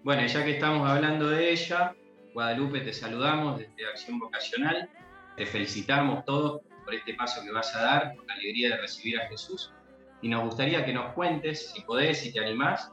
Bueno, 0.03 0.25
ya 0.25 0.45
que 0.45 0.51
estamos 0.51 0.89
hablando 0.89 1.29
de 1.29 1.51
ella, 1.51 1.95
Guadalupe, 2.33 2.81
te 2.81 2.93
saludamos 2.93 3.59
desde 3.59 3.87
Acción 3.89 4.19
Vocacional, 4.19 4.89
te 5.35 5.45
felicitamos 5.45 6.23
todos 6.25 6.61
por 6.83 6.93
este 6.93 7.13
paso 7.15 7.43
que 7.43 7.51
vas 7.51 7.75
a 7.75 7.81
dar, 7.81 8.15
con 8.15 8.27
la 8.27 8.35
alegría 8.35 8.69
de 8.69 8.77
recibir 8.77 9.19
a 9.19 9.27
Jesús, 9.27 9.73
y 10.21 10.29
nos 10.29 10.43
gustaría 10.45 10.85
que 10.85 10.93
nos 10.93 11.13
cuentes, 11.13 11.71
si 11.71 11.81
podés, 11.81 12.19
si 12.19 12.31
te 12.31 12.39
animás, 12.39 12.91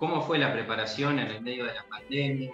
cómo 0.00 0.22
fue 0.22 0.38
la 0.38 0.52
preparación 0.52 1.20
en 1.20 1.28
el 1.28 1.42
medio 1.42 1.66
de 1.66 1.74
la 1.74 1.84
pandemia, 1.88 2.50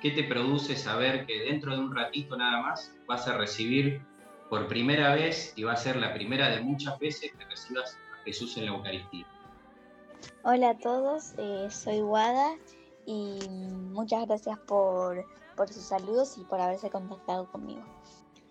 ¿Qué 0.00 0.10
te 0.10 0.24
produce 0.24 0.76
saber 0.76 1.24
que 1.24 1.44
dentro 1.44 1.74
de 1.74 1.80
un 1.80 1.96
ratito 1.96 2.36
nada 2.36 2.60
más 2.60 2.92
vas 3.06 3.26
a 3.26 3.38
recibir 3.38 4.02
por 4.50 4.68
primera 4.68 5.14
vez 5.14 5.54
y 5.56 5.62
va 5.62 5.72
a 5.72 5.76
ser 5.76 5.96
la 5.96 6.12
primera 6.12 6.50
de 6.50 6.60
muchas 6.60 6.98
veces 6.98 7.32
que 7.32 7.44
recibas 7.46 7.96
a 8.12 8.22
Jesús 8.22 8.58
en 8.58 8.66
la 8.66 8.72
Eucaristía? 8.72 9.26
Hola 10.42 10.70
a 10.70 10.78
todos, 10.78 11.32
eh, 11.38 11.68
soy 11.70 12.02
Wada 12.02 12.54
y 13.06 13.38
muchas 13.48 14.26
gracias 14.26 14.58
por, 14.58 15.24
sus 15.68 15.82
saludos 15.82 16.36
y 16.36 16.44
por 16.44 16.60
haberse 16.60 16.90
contactado 16.90 17.50
conmigo. 17.50 17.82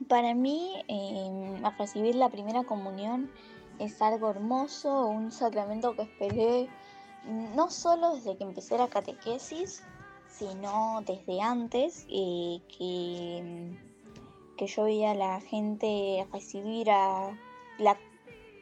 Para 0.07 0.33
mí, 0.33 0.83
eh, 0.87 1.61
recibir 1.77 2.15
la 2.15 2.29
primera 2.29 2.63
comunión 2.63 3.29
es 3.77 4.01
algo 4.01 4.31
hermoso, 4.31 5.05
un 5.05 5.31
sacramento 5.31 5.95
que 5.95 6.01
esperé 6.01 6.69
no 7.25 7.69
solo 7.69 8.15
desde 8.15 8.37
que 8.37 8.43
empecé 8.43 8.77
la 8.77 8.87
catequesis, 8.87 9.83
sino 10.27 11.01
desde 11.05 11.41
antes, 11.41 12.05
eh, 12.09 12.61
que, 12.67 13.77
que 14.57 14.67
yo 14.67 14.83
veía 14.83 15.11
a 15.11 15.15
la 15.15 15.41
gente 15.41 16.27
recibir 16.31 16.87
la, 16.87 17.37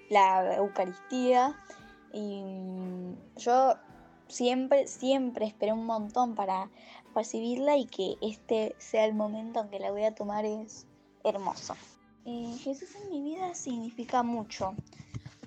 la 0.10 0.56
Eucaristía 0.58 1.56
y 2.14 2.44
yo 3.38 3.74
siempre, 4.28 4.88
siempre 4.88 5.46
esperé 5.46 5.74
un 5.74 5.86
montón 5.86 6.36
para 6.36 6.70
recibirla 7.16 7.78
y 7.78 7.86
que 7.86 8.18
este 8.22 8.76
sea 8.78 9.06
el 9.06 9.14
momento 9.14 9.62
en 9.62 9.70
que 9.70 9.80
la 9.80 9.92
voy 9.92 10.04
a 10.04 10.14
tomar 10.14 10.46
es 10.46 10.88
hermoso. 11.24 11.76
Jesús 12.26 12.96
en 12.96 13.10
mi 13.10 13.22
vida 13.22 13.56
significa 13.56 14.22
mucho 14.24 14.76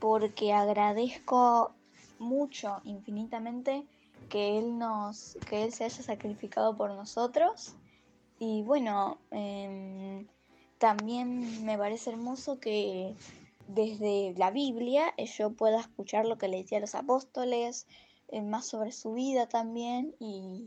porque 0.01 0.53
agradezco 0.53 1.73
mucho, 2.19 2.81
infinitamente, 2.85 3.85
que 4.29 4.59
Él 4.59 4.79
nos, 4.79 5.37
que 5.49 5.65
Él 5.65 5.73
se 5.73 5.85
haya 5.85 6.03
sacrificado 6.03 6.77
por 6.77 6.91
nosotros. 6.91 7.75
Y 8.39 8.63
bueno, 8.63 9.19
em, 9.31 10.27
también 10.79 11.65
me 11.65 11.79
parece 11.79 12.11
hermoso 12.11 12.59
que 12.59 13.15
desde 13.69 14.35
la 14.37 14.51
Biblia 14.51 15.15
yo 15.39 15.53
pueda 15.53 15.81
escuchar 15.81 16.27
lo 16.27 16.37
que 16.37 16.49
le 16.49 16.59
decía 16.59 16.79
a 16.79 16.81
los 16.83 16.95
apóstoles, 16.95 17.87
eh, 18.29 18.43
más 18.43 18.67
sobre 18.67 18.93
su 18.93 19.15
vida 19.15 19.49
también 19.49 20.15
y 20.19 20.67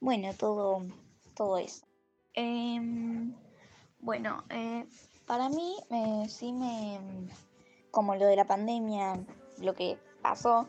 bueno, 0.00 0.32
todo, 0.34 0.86
todo 1.34 1.58
eso. 1.58 1.86
Em, 2.34 3.34
bueno, 4.00 4.44
eh, 4.50 4.86
para 5.26 5.48
mí 5.48 5.76
eh, 5.90 6.28
sí 6.28 6.52
me, 6.52 6.98
como 7.90 8.14
lo 8.14 8.26
de 8.26 8.36
la 8.36 8.46
pandemia, 8.46 9.24
lo 9.58 9.74
que 9.74 9.98
pasó, 10.24 10.66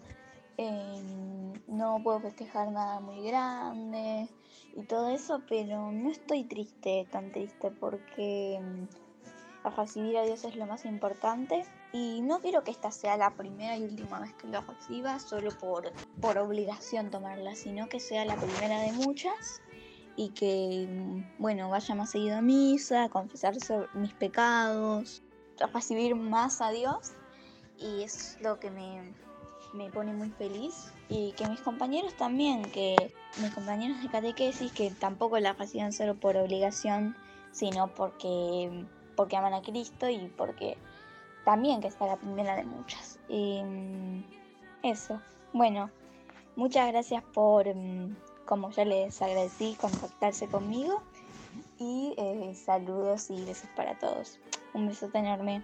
em, 0.57 1.53
no 1.67 2.01
puedo 2.03 2.19
festejar 2.19 2.71
nada 2.73 2.99
muy 2.99 3.25
grande 3.25 4.27
y 4.75 4.83
todo 4.83 5.09
eso, 5.09 5.41
pero 5.47 5.93
no 5.93 6.11
estoy 6.11 6.43
triste, 6.43 7.07
tan 7.09 7.31
triste, 7.31 7.71
porque 7.71 8.55
em, 8.55 8.87
recibir 9.77 10.17
a 10.17 10.23
Dios 10.23 10.43
es 10.43 10.57
lo 10.57 10.65
más 10.65 10.83
importante 10.83 11.65
y 11.93 12.21
no 12.21 12.41
quiero 12.41 12.65
que 12.65 12.71
esta 12.71 12.91
sea 12.91 13.15
la 13.15 13.31
primera 13.31 13.77
y 13.77 13.83
última 13.85 14.19
vez 14.19 14.33
que 14.33 14.47
lo 14.47 14.59
reciba 14.59 15.19
solo 15.19 15.51
por, 15.57 15.93
por 16.19 16.37
obligación 16.37 17.09
tomarla, 17.09 17.55
sino 17.55 17.87
que 17.87 18.01
sea 18.01 18.25
la 18.25 18.35
primera 18.35 18.81
de 18.81 18.91
muchas 18.91 19.61
y 20.17 20.31
que, 20.31 21.23
bueno, 21.39 21.69
vaya 21.69 21.95
más 21.95 22.11
seguido 22.11 22.37
a 22.37 22.41
misa, 22.41 23.07
confesar 23.07 23.55
mis 23.93 24.13
pecados, 24.15 25.23
recibir 25.73 26.13
más 26.15 26.59
a 26.61 26.71
Dios 26.71 27.13
y 27.77 28.03
es 28.03 28.37
lo 28.41 28.59
que 28.59 28.69
me, 28.71 29.13
me 29.75 29.89
pone 29.89 30.13
muy 30.13 30.29
feliz 30.29 30.91
y 31.09 31.33
que 31.33 31.47
mis 31.47 31.59
compañeros 31.59 32.15
también, 32.15 32.63
que 32.63 33.13
mis 33.41 33.53
compañeros 33.53 34.01
de 34.01 34.09
catequesis 34.09 34.71
que 34.71 34.91
tampoco 34.91 35.37
la 35.39 35.53
reciban 35.53 35.93
solo 35.93 36.15
por 36.15 36.37
obligación, 36.37 37.15
sino 37.51 37.87
porque 37.89 38.85
porque 39.15 39.37
aman 39.37 39.53
a 39.53 39.61
Cristo 39.61 40.09
y 40.09 40.31
porque 40.35 40.77
también 41.45 41.81
que 41.81 41.87
está 41.87 42.05
la 42.05 42.17
primera 42.17 42.55
de 42.55 42.63
muchas. 42.63 43.19
Y, 43.29 43.61
mm, 43.63 44.23
eso. 44.83 45.21
Bueno, 45.53 45.89
muchas 46.55 46.87
gracias 46.91 47.23
por, 47.33 47.73
mm, 47.73 48.15
como 48.45 48.71
ya 48.71 48.83
les 48.85 49.21
agradecí, 49.21 49.77
contactarse 49.79 50.47
conmigo. 50.47 51.01
Y 51.79 52.13
eh, 52.17 52.53
saludos 52.55 53.29
y 53.29 53.43
besos 53.45 53.69
para 53.75 53.97
todos. 53.97 54.39
Un 54.73 54.87
beso 54.87 55.09
enorme. 55.13 55.63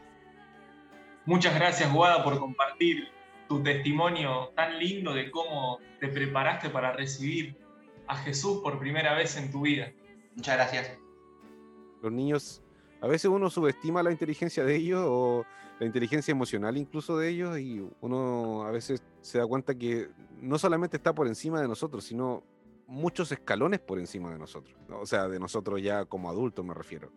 Muchas 1.25 1.53
gracias, 1.55 1.91
Guada, 1.91 2.23
por 2.23 2.39
compartir 2.39 3.09
tu 3.51 3.61
testimonio 3.61 4.53
tan 4.55 4.79
lindo 4.79 5.13
de 5.13 5.29
cómo 5.29 5.79
te 5.99 6.07
preparaste 6.07 6.69
para 6.69 6.93
recibir 6.93 7.57
a 8.07 8.15
Jesús 8.15 8.61
por 8.63 8.79
primera 8.79 9.13
vez 9.13 9.35
en 9.35 9.51
tu 9.51 9.63
vida. 9.63 9.91
Muchas 10.37 10.55
gracias. 10.55 10.97
Los 12.01 12.13
niños 12.13 12.63
a 13.01 13.07
veces 13.07 13.25
uno 13.25 13.49
subestima 13.49 14.01
la 14.03 14.11
inteligencia 14.13 14.63
de 14.63 14.77
ellos 14.77 15.03
o 15.05 15.43
la 15.81 15.85
inteligencia 15.85 16.31
emocional 16.31 16.77
incluso 16.77 17.17
de 17.17 17.27
ellos 17.27 17.59
y 17.59 17.85
uno 17.99 18.63
a 18.63 18.71
veces 18.71 19.03
se 19.19 19.39
da 19.39 19.45
cuenta 19.45 19.75
que 19.75 20.07
no 20.39 20.57
solamente 20.57 20.95
está 20.95 21.13
por 21.13 21.27
encima 21.27 21.59
de 21.61 21.67
nosotros, 21.67 22.05
sino 22.05 22.43
muchos 22.87 23.33
escalones 23.33 23.81
por 23.81 23.99
encima 23.99 24.31
de 24.31 24.39
nosotros. 24.39 24.73
O 24.93 25.05
sea, 25.05 25.27
de 25.27 25.41
nosotros 25.41 25.81
ya 25.81 26.05
como 26.05 26.29
adultos 26.29 26.63
me 26.63 26.73
refiero. 26.73 27.11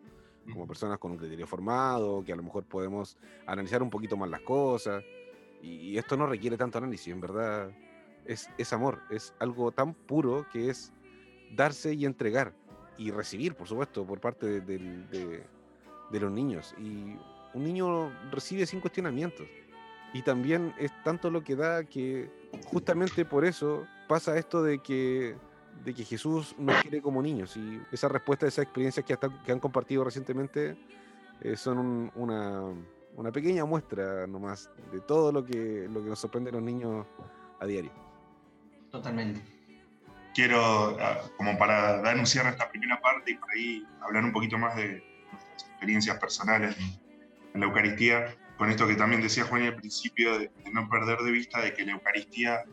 Como 0.52 0.66
personas 0.66 0.98
con 0.98 1.12
un 1.12 1.16
criterio 1.16 1.46
formado, 1.46 2.24
que 2.24 2.32
a 2.32 2.37
lo 2.37 2.42
mejor 2.42 2.64
podemos 2.64 3.16
analizar 3.46 3.85
un 3.85 3.88
poquito 3.88 4.16
más 4.16 4.28
las 4.28 4.40
cosas. 4.40 5.04
Y 5.64 5.96
esto 5.96 6.16
no 6.16 6.27
requiere 6.27 6.59
tanto 6.59 6.79
análisis, 6.79 7.09
en 7.09 7.20
verdad. 7.20 7.70
Es, 8.27 8.50
es 8.59 8.72
amor, 8.72 9.00
es 9.11 9.35
algo 9.38 9.72
tan 9.72 9.94
puro 9.94 10.46
que 10.53 10.68
es 10.68 10.92
darse 11.50 11.94
y 11.94 12.05
entregar 12.05 12.53
y 12.98 13.11
recibir, 13.11 13.55
por 13.55 13.66
supuesto, 13.66 14.07
por 14.07 14.20
parte 14.20 14.61
de, 14.61 15.46
los 16.11 16.33
niños. 16.33 16.74
Y 16.79 17.16
un 17.55 17.64
niño 17.64 18.12
recibe 18.31 18.66
sin 18.66 18.81
cuestionamientos. 18.81 19.46
Y 20.12 20.22
también 20.22 20.74
es 20.79 20.92
tanto 21.03 21.31
lo 21.31 21.42
que 21.42 21.57
da 21.57 21.85
que 21.85 22.31
justamente 22.66 23.24
por 23.24 23.44
eso 23.44 23.87
pasa 24.07 24.37
esto 24.37 24.62
de 24.62 24.79
que, 24.79 25.35
de 25.83 25.94
que 25.94 26.05
Jesús 26.05 26.55
nos 26.59 26.81
quiere 26.83 27.00
como 27.00 27.20
niños. 27.22 27.57
Y 27.57 27.81
esa 27.90 28.09
respuesta, 28.09 28.46
esas 28.46 28.64
experiencias 28.64 29.05
que, 29.05 29.16
que 29.44 29.53
han 29.53 29.61
compartido 29.61 30.05
recientemente 30.05 30.77
eh, 31.40 31.57
son 31.57 32.12
una, 32.14 32.62
una, 33.16 33.33
pequeña 33.33 33.64
muestra 33.64 34.27
nomás 34.27 34.70
de 34.92 35.00
todo 35.00 35.33
lo 35.33 35.44
que, 35.44 35.88
lo 35.90 36.03
que 36.03 36.09
nos 36.09 36.18
sorprende 36.18 36.50
a 36.50 36.55
los 36.55 36.62
niños 36.62 37.07
a 37.61 37.66
diario. 37.66 37.92
Totalmente. 38.90 39.42
Quiero, 40.35 40.96
ah, 41.00 41.20
como 41.37 41.57
para 41.57 42.03
dar 42.03 42.18
un 42.18 42.27
cierre 42.27 42.48
a 42.48 42.53
esta 42.53 42.68
primera 42.68 43.00
parte 43.00 43.33
y 43.33 43.35
por 43.35 43.50
ahí 43.50 43.87
hablar 44.00 44.24
un 44.24 44.33
poquito 44.33 44.59
más 44.59 44.77
de, 44.77 45.03
experiencias 45.85 46.18
personales 46.18 46.77
en, 46.79 47.61
la 47.61 47.66
Eucaristía, 47.66 48.35
con 48.57 48.70
esto 48.70 48.87
que 48.87 48.94
también 48.94 49.20
decía 49.20 49.44
Juan 49.44 49.62
al 49.62 49.77
principio, 49.77 50.38
de, 50.38 50.50
no 50.72 50.88
perder 50.88 51.18
de 51.18 51.31
vista 51.31 51.61
de 51.61 51.74
que 51.74 51.85
la 51.85 51.92
Eucaristía 51.92 52.64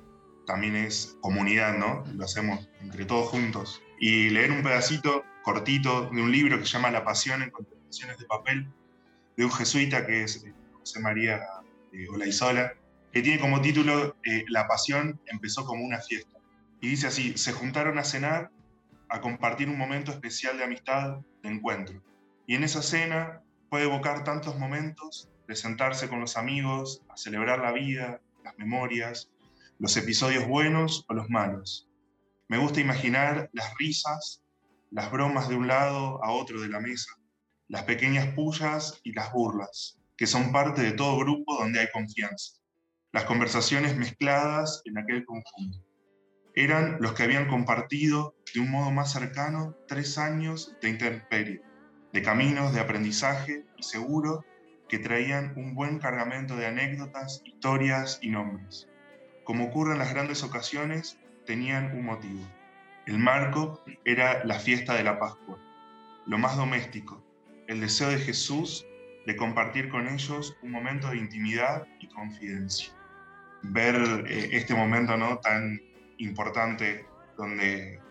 también 0.48 0.76
es 0.76 1.18
comunidad, 1.22 1.78
¿no? 1.78 2.04
Lo 2.16 2.26
hacemos 2.26 2.68
entre 2.80 3.06
todos 3.06 3.30
juntos. 3.30 3.82
Y 4.00 4.30
leer 4.30 4.52
un 4.52 4.64
pedacito 4.64 5.24
cortito 5.44 6.10
de 6.10 6.22
un 6.22 6.32
libro 6.32 6.58
que 6.58 6.66
se 6.66 6.72
llama 6.72 6.90
La 6.90 7.04
Pasión 7.04 7.44
en 7.44 7.52
Contemplaciones 7.52 8.18
de 8.18 8.26
Papel, 8.26 8.68
de 9.38 9.46
un 9.46 9.52
jesuita 9.52 10.06
que 10.06 10.24
es 10.24 10.44
eh, 10.44 10.54
José 10.80 11.00
María 11.00 11.42
eh, 11.94 12.08
Olaizola, 12.10 12.74
que 13.12 13.22
tiene 13.22 13.40
como 13.40 13.62
título 13.62 14.16
eh, 14.24 14.46
La 14.50 14.68
Pasión 14.68 15.20
empezó 15.28 15.66
como 15.66 15.84
una 15.84 16.00
fiesta. 16.00 16.40
Y 16.80 16.90
dice 16.90 17.08
así, 17.08 17.38
se 17.38 17.52
juntaron 17.52 17.98
a 18.00 18.04
cenar, 18.04 18.52
a 19.10 19.22
compartir 19.22 19.70
un 19.70 19.78
momento 19.78 20.12
especial 20.12 20.58
de 20.58 20.64
amistad, 20.64 21.20
de 21.44 21.50
encuentro. 21.50 22.02
Y 22.48 22.56
en 22.56 22.64
esa 22.64 22.82
cena 22.82 23.42
puede 23.70 23.86
evocar 23.86 24.24
tantos 24.24 24.58
momentos 24.58 25.30
de 25.48 25.56
sentarse 25.56 26.10
con 26.10 26.20
los 26.20 26.38
amigos, 26.38 27.04
a 27.10 27.18
celebrar 27.18 27.60
la 27.60 27.72
vida, 27.72 28.22
las 28.44 28.58
memorias, 28.58 29.30
los 29.80 29.96
episodios 29.98 30.48
buenos 30.48 31.06
o 31.08 31.14
los 31.14 31.30
malos. 31.30 31.90
Me 32.48 32.58
gusta 32.58 32.80
imaginar 32.80 33.50
las 33.54 33.74
risas, 33.78 34.44
las 34.92 35.12
bromas 35.12 35.50
de 35.50 35.56
un 35.56 35.68
lado 35.68 36.24
a 36.24 36.32
otro 36.32 36.62
de 36.62 36.70
la 36.70 36.80
mesa, 36.80 37.12
las 37.72 37.84
pequeñas 37.84 38.28
pullas 38.36 39.00
y 39.02 39.14
las 39.14 39.32
burlas, 39.32 39.98
que 40.18 40.28
son 40.28 40.52
parte 40.52 40.82
de 40.82 40.92
todo 40.92 41.18
grupo 41.18 41.56
donde 41.56 41.80
hay 41.80 41.88
confianza. 41.94 42.58
Las 43.14 43.24
conversaciones 43.24 43.96
mezcladas 43.96 44.82
en 44.84 44.98
aquel 44.98 45.24
conjunto. 45.24 45.80
Eran 46.54 46.98
los 47.00 47.14
que 47.14 47.24
habían 47.24 47.48
compartido 47.48 48.36
de 48.54 48.60
un 48.60 48.72
modo 48.72 48.92
más 48.92 49.14
cercano 49.14 49.74
tres 49.88 50.18
años 50.18 50.76
de 50.82 50.90
intemperie 50.90 51.62
de 52.12 52.22
caminos 52.22 52.74
de 52.74 52.82
aprendizaje 52.82 53.64
y 53.78 53.84
seguro 53.84 54.44
que 54.90 55.00
traían 55.00 55.54
un 55.56 55.74
buen 55.74 55.98
cargamento 55.98 56.58
de 56.58 56.66
anécdotas, 56.66 57.42
historias 57.46 58.20
y 58.22 58.32
nombres. 58.32 58.90
Como 59.46 59.68
ocurre 59.68 59.94
en 59.94 60.00
las 60.00 60.14
grandes 60.14 60.44
ocasiones, 60.44 61.18
tenían 61.46 61.98
un 61.98 62.04
motivo. 62.04 62.46
El 63.06 63.18
marco 63.18 63.82
era 64.04 64.44
la 64.44 64.60
fiesta 64.60 64.94
de 64.94 65.06
la 65.06 65.20
Pascua, 65.20 65.58
lo 66.26 66.38
más 66.38 66.58
doméstico, 66.58 67.24
el 67.72 67.80
deseo 67.80 68.10
de 68.10 68.18
Jesús 68.18 68.86
de 69.26 69.38
compartir 69.38 69.88
con 69.88 70.06
ellos 70.10 70.58
un 70.62 70.72
momento 70.72 71.10
de 71.10 71.18
intimidad 71.18 71.88
y 72.02 72.08
confidencia. 72.08 72.92
Ver 73.62 73.96
eh, 74.28 74.50
este 74.52 74.76
momento 74.76 75.16
¿no? 75.16 75.38
tan 75.38 75.82
importante 76.18 77.06
donde 77.38 78.02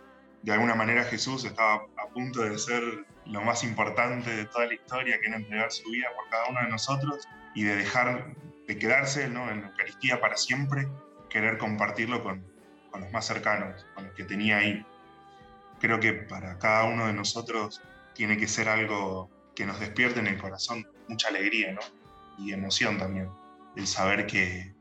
de 0.42 0.52
alguna 0.52 0.74
manera 0.74 1.04
Jesús 1.04 1.44
estaba 1.44 1.74
a 1.74 2.08
punto 2.14 2.40
de 2.40 2.56
ser 2.58 2.82
lo 3.26 3.42
más 3.42 3.62
importante 3.62 4.34
de 4.34 4.46
toda 4.46 4.64
la 4.64 4.74
historia, 4.74 5.20
que 5.20 5.26
era 5.26 5.36
entregar 5.36 5.70
su 5.70 5.90
vida 5.90 6.06
por 6.16 6.30
cada 6.30 6.48
uno 6.48 6.60
de 6.62 6.68
nosotros 6.68 7.28
y 7.54 7.64
de 7.64 7.76
dejar 7.76 8.34
de 8.66 8.78
quedarse 8.78 9.24
en 9.24 9.34
la 9.34 9.52
Eucaristía 9.52 10.22
para 10.22 10.38
siempre, 10.38 10.88
querer 11.28 11.58
compartirlo 11.58 12.22
con, 12.22 12.42
con 12.90 13.02
los 13.02 13.12
más 13.12 13.26
cercanos, 13.26 13.86
con 13.94 14.06
los 14.06 14.14
que 14.14 14.24
tenía 14.24 14.58
ahí. 14.58 14.86
Creo 15.80 16.00
que 16.00 16.14
para 16.14 16.58
cada 16.58 16.84
uno 16.84 17.08
de 17.08 17.12
nosotros 17.12 17.82
tiene 18.14 18.38
que 18.38 18.48
ser 18.48 18.68
algo 18.68 19.28
que 19.60 19.66
nos 19.66 19.78
despierte 19.78 20.20
en 20.20 20.26
el 20.26 20.38
corazón 20.38 20.86
mucha 21.06 21.28
alegría 21.28 21.72
¿no? 21.72 21.82
y 22.38 22.54
emoción 22.54 22.96
también. 22.96 23.28
el 23.76 23.86
saber 23.86 24.26
que, 24.26 24.72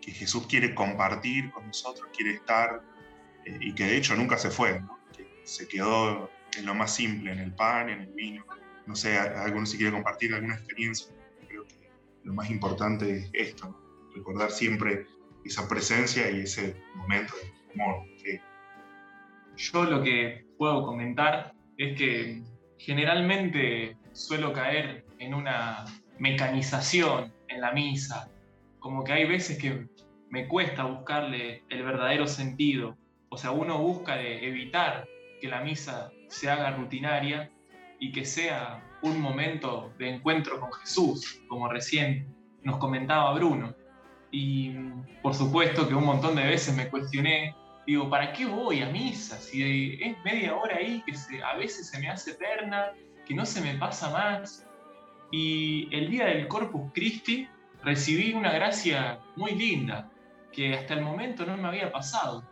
que 0.00 0.12
Jesús 0.12 0.46
quiere 0.46 0.74
compartir 0.74 1.50
con 1.50 1.66
nosotros, 1.66 2.08
quiere 2.16 2.36
estar, 2.36 2.82
eh, 3.44 3.58
y 3.60 3.74
que 3.74 3.84
de 3.84 3.98
hecho 3.98 4.16
nunca 4.16 4.38
se 4.38 4.48
fue, 4.48 4.80
que 5.14 5.28
se 5.44 5.68
quedó 5.68 6.30
en 6.56 6.64
lo 6.64 6.74
más 6.74 6.94
simple, 6.94 7.32
en 7.32 7.38
el 7.38 7.52
pan, 7.52 7.90
en 7.90 8.00
el 8.00 8.14
vino. 8.14 8.46
No 8.86 8.96
sé, 8.96 9.18
alguno 9.18 9.66
si 9.66 9.76
quiere 9.76 9.92
compartir 9.92 10.32
alguna 10.32 10.54
experiencia, 10.54 11.14
creo 11.46 11.66
que 11.66 11.90
lo 12.22 12.32
más 12.32 12.48
importante 12.48 13.18
es 13.18 13.30
esto, 13.34 13.78
recordar 14.14 14.50
siempre 14.50 15.06
esa 15.44 15.68
presencia 15.68 16.30
y 16.30 16.40
ese 16.40 16.82
momento 16.94 17.34
de 17.36 17.82
amor. 17.82 18.06
Yo 19.54 19.84
lo 19.84 20.02
que 20.02 20.46
puedo 20.56 20.82
comentar 20.82 21.54
es 21.76 21.98
que 21.98 22.42
generalmente 22.78 23.98
suelo 24.14 24.52
caer 24.52 25.04
en 25.18 25.34
una 25.34 25.84
mecanización 26.18 27.32
en 27.48 27.60
la 27.60 27.72
misa, 27.72 28.30
como 28.78 29.04
que 29.04 29.12
hay 29.12 29.26
veces 29.26 29.58
que 29.58 29.86
me 30.30 30.48
cuesta 30.48 30.84
buscarle 30.84 31.64
el 31.68 31.82
verdadero 31.82 32.26
sentido. 32.26 32.96
O 33.28 33.36
sea, 33.36 33.50
uno 33.50 33.78
busca 33.78 34.16
de 34.16 34.46
evitar 34.46 35.06
que 35.40 35.48
la 35.48 35.60
misa 35.60 36.10
se 36.28 36.48
haga 36.48 36.70
rutinaria 36.76 37.50
y 37.98 38.12
que 38.12 38.24
sea 38.24 38.82
un 39.02 39.20
momento 39.20 39.92
de 39.98 40.10
encuentro 40.10 40.60
con 40.60 40.72
Jesús, 40.72 41.42
como 41.48 41.68
recién 41.68 42.34
nos 42.62 42.78
comentaba 42.78 43.32
Bruno. 43.34 43.74
Y 44.30 44.72
por 45.22 45.34
supuesto 45.34 45.88
que 45.88 45.94
un 45.94 46.04
montón 46.04 46.36
de 46.36 46.44
veces 46.44 46.74
me 46.74 46.88
cuestioné, 46.88 47.54
digo, 47.86 48.08
¿para 48.08 48.32
qué 48.32 48.46
voy 48.46 48.82
a 48.82 48.88
misa? 48.88 49.36
Si 49.36 49.98
es 50.00 50.16
media 50.24 50.56
hora 50.56 50.76
ahí 50.76 51.02
que 51.06 51.42
a 51.42 51.56
veces 51.56 51.88
se 51.88 51.98
me 52.00 52.08
hace 52.08 52.32
eterna, 52.32 52.92
que 53.26 53.34
no 53.34 53.46
se 53.46 53.60
me 53.60 53.74
pasa 53.74 54.10
más. 54.10 54.66
Y 55.30 55.88
el 55.94 56.10
día 56.10 56.26
del 56.26 56.46
Corpus 56.48 56.92
Christi 56.92 57.48
recibí 57.82 58.32
una 58.32 58.52
gracia 58.52 59.20
muy 59.36 59.52
linda 59.52 60.10
que 60.52 60.74
hasta 60.74 60.94
el 60.94 61.02
momento 61.02 61.44
no 61.44 61.56
me 61.56 61.68
había 61.68 61.90
pasado. 61.90 62.44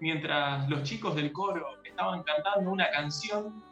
Mientras 0.00 0.68
los 0.68 0.82
chicos 0.82 1.14
del 1.14 1.32
coro 1.32 1.82
estaban 1.84 2.22
cantando 2.22 2.70
una 2.70 2.90
canción, 2.90 3.62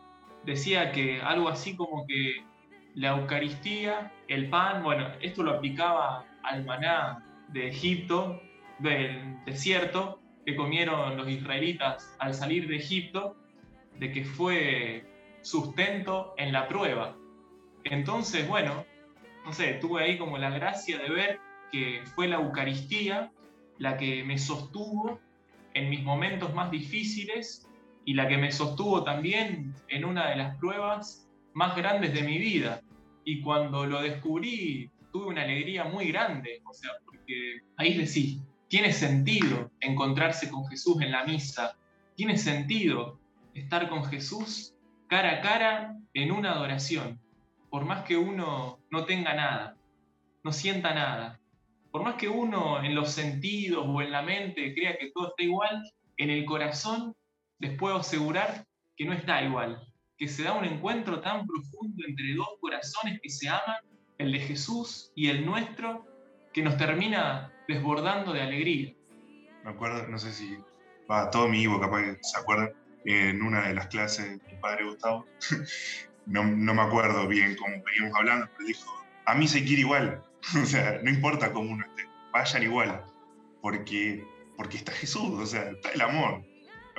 decía 0.45 0.93
que 0.93 1.21
algo 1.21 1.49
así 1.49 1.77
como 1.77 2.07
que 2.07 2.45
la 2.95 3.11
Eucaristía, 3.11 4.12
el 4.29 4.49
pan, 4.49 4.83
bueno, 4.83 5.09
esto 5.21 5.43
lo 5.43 5.53
aplicaba 5.53 6.25
al 6.43 6.64
maná 6.64 7.25
de 7.49 7.69
Egipto, 7.69 8.40
del 8.79 9.45
desierto, 9.45 10.21
que 10.45 10.57
comieron 10.57 11.16
los 11.16 11.29
israelitas 11.29 12.16
al 12.19 12.35
salir 12.35 12.66
de 12.69 12.77
Egipto, 12.77 13.37
de 13.99 14.12
que 14.12 14.25
fue 14.25 15.05
sustento 15.42 16.35
en 16.37 16.53
la 16.53 16.68
prueba. 16.68 17.16
Entonces, 17.85 18.46
bueno, 18.46 18.85
no 19.44 19.53
sé, 19.53 19.74
tuve 19.74 20.03
ahí 20.03 20.18
como 20.18 20.38
la 20.38 20.50
gracia 20.50 20.98
de 20.98 21.09
ver 21.09 21.40
que 21.72 22.03
fue 22.14 22.29
la 22.29 22.37
Eucaristía 22.37 23.31
la 23.81 23.96
que 23.96 24.22
me 24.24 24.38
sostuvo 24.38 25.18
en 25.72 25.88
mis 25.88 26.03
momentos 26.03 26.55
más 26.55 26.70
difíciles 26.70 27.66
y 28.05 28.12
la 28.14 28.29
que 28.29 28.37
me 28.37 28.53
sostuvo 28.53 29.03
también 29.05 29.74
en 29.88 30.05
una 30.05 30.29
de 30.29 30.37
las 30.37 30.57
pruebas 30.59 31.26
más 31.55 31.74
grandes 31.76 32.12
de 32.12 32.22
mi 32.22 32.38
vida. 32.38 32.83
Y 33.24 33.40
cuando 33.40 33.87
lo 33.87 34.03
descubrí, 34.03 34.90
tuve 35.12 35.26
una 35.26 35.42
alegría 35.42 35.85
muy 35.85 36.12
grande, 36.12 36.61
o 36.68 36.74
sea, 36.74 36.90
porque 37.07 37.61
ahí 37.76 37.96
decís, 37.96 38.42
tiene 38.68 38.92
sentido 38.92 39.70
encontrarse 39.81 40.50
con 40.50 40.66
Jesús 40.66 41.00
en 41.00 41.12
la 41.12 41.24
misa, 41.24 41.76
tiene 42.16 42.37
sentido 42.37 43.18
estar 43.55 43.88
con 43.88 44.05
Jesús 44.05 44.74
cara 45.11 45.33
a 45.33 45.40
cara 45.40 45.96
en 46.14 46.31
una 46.31 46.53
adoración. 46.53 47.20
Por 47.68 47.85
más 47.85 48.05
que 48.05 48.16
uno 48.16 48.79
no 48.90 49.05
tenga 49.05 49.35
nada, 49.35 49.77
no 50.44 50.53
sienta 50.53 50.94
nada, 50.94 51.40
por 51.90 52.05
más 52.05 52.14
que 52.14 52.29
uno 52.29 52.83
en 52.83 52.94
los 52.94 53.11
sentidos 53.11 53.85
o 53.88 54.01
en 54.01 54.12
la 54.12 54.23
mente 54.23 54.73
crea 54.73 54.96
que 54.96 55.11
todo 55.12 55.31
está 55.31 55.42
igual, 55.42 55.83
en 56.16 56.31
el 56.31 56.44
corazón 56.44 57.14
les 57.59 57.77
puedo 57.77 57.96
asegurar 57.96 58.64
que 58.96 59.05
no 59.05 59.12
está 59.12 59.42
igual, 59.42 59.85
que 60.16 60.29
se 60.29 60.44
da 60.44 60.53
un 60.53 60.64
encuentro 60.64 61.20
tan 61.20 61.44
profundo 61.44 62.05
entre 62.07 62.35
dos 62.35 62.49
corazones 62.61 63.20
que 63.20 63.31
se 63.31 63.49
aman, 63.49 63.81
el 64.18 64.31
de 64.31 64.38
Jesús 64.38 65.11
y 65.16 65.29
el 65.29 65.44
nuestro, 65.44 66.07
que 66.53 66.62
nos 66.62 66.77
termina 66.77 67.53
desbordando 67.66 68.33
de 68.33 68.42
alegría. 68.42 68.94
Me 69.64 69.70
acuerdo, 69.70 70.07
no 70.07 70.18
sé 70.18 70.33
si 70.33 70.57
va 71.11 71.31
todo 71.31 71.49
mi 71.49 71.62
Ivo, 71.62 71.81
capaz 71.81 72.03
que 72.03 72.18
se 72.23 72.38
acuerdan, 72.38 72.73
en 73.05 73.43
una 73.43 73.69
de 73.69 73.75
las 73.75 73.87
clases 73.89 74.43
del 74.43 74.61
padre 74.61 74.85
Gustavo, 74.85 75.27
no, 76.27 76.45
me 76.45 76.83
acuerdo 76.83 77.27
bien 77.27 77.57
cómo 77.57 77.83
veníamos 77.85 78.19
hablando, 78.19 78.49
pero 78.57 78.67
dijo, 78.67 79.05
a 79.27 79.35
mí 79.35 79.49
se 79.49 79.65
quiere 79.65 79.83
igual, 79.83 80.23
o 80.63 80.67
sea, 80.67 81.01
no 81.03 81.11
importa 81.11 81.53
cómo 81.53 81.73
uno 81.73 81.85
esté, 81.85 82.09
vayan 82.33 82.63
igual, 82.63 83.05
porque, 83.63 84.25
porque 84.57 84.77
está 84.77 84.93
Jesús, 84.93 85.39
o 85.39 85.47
sea, 85.47 85.71
está 85.71 85.91
el 85.93 86.01
amor. 86.01 86.45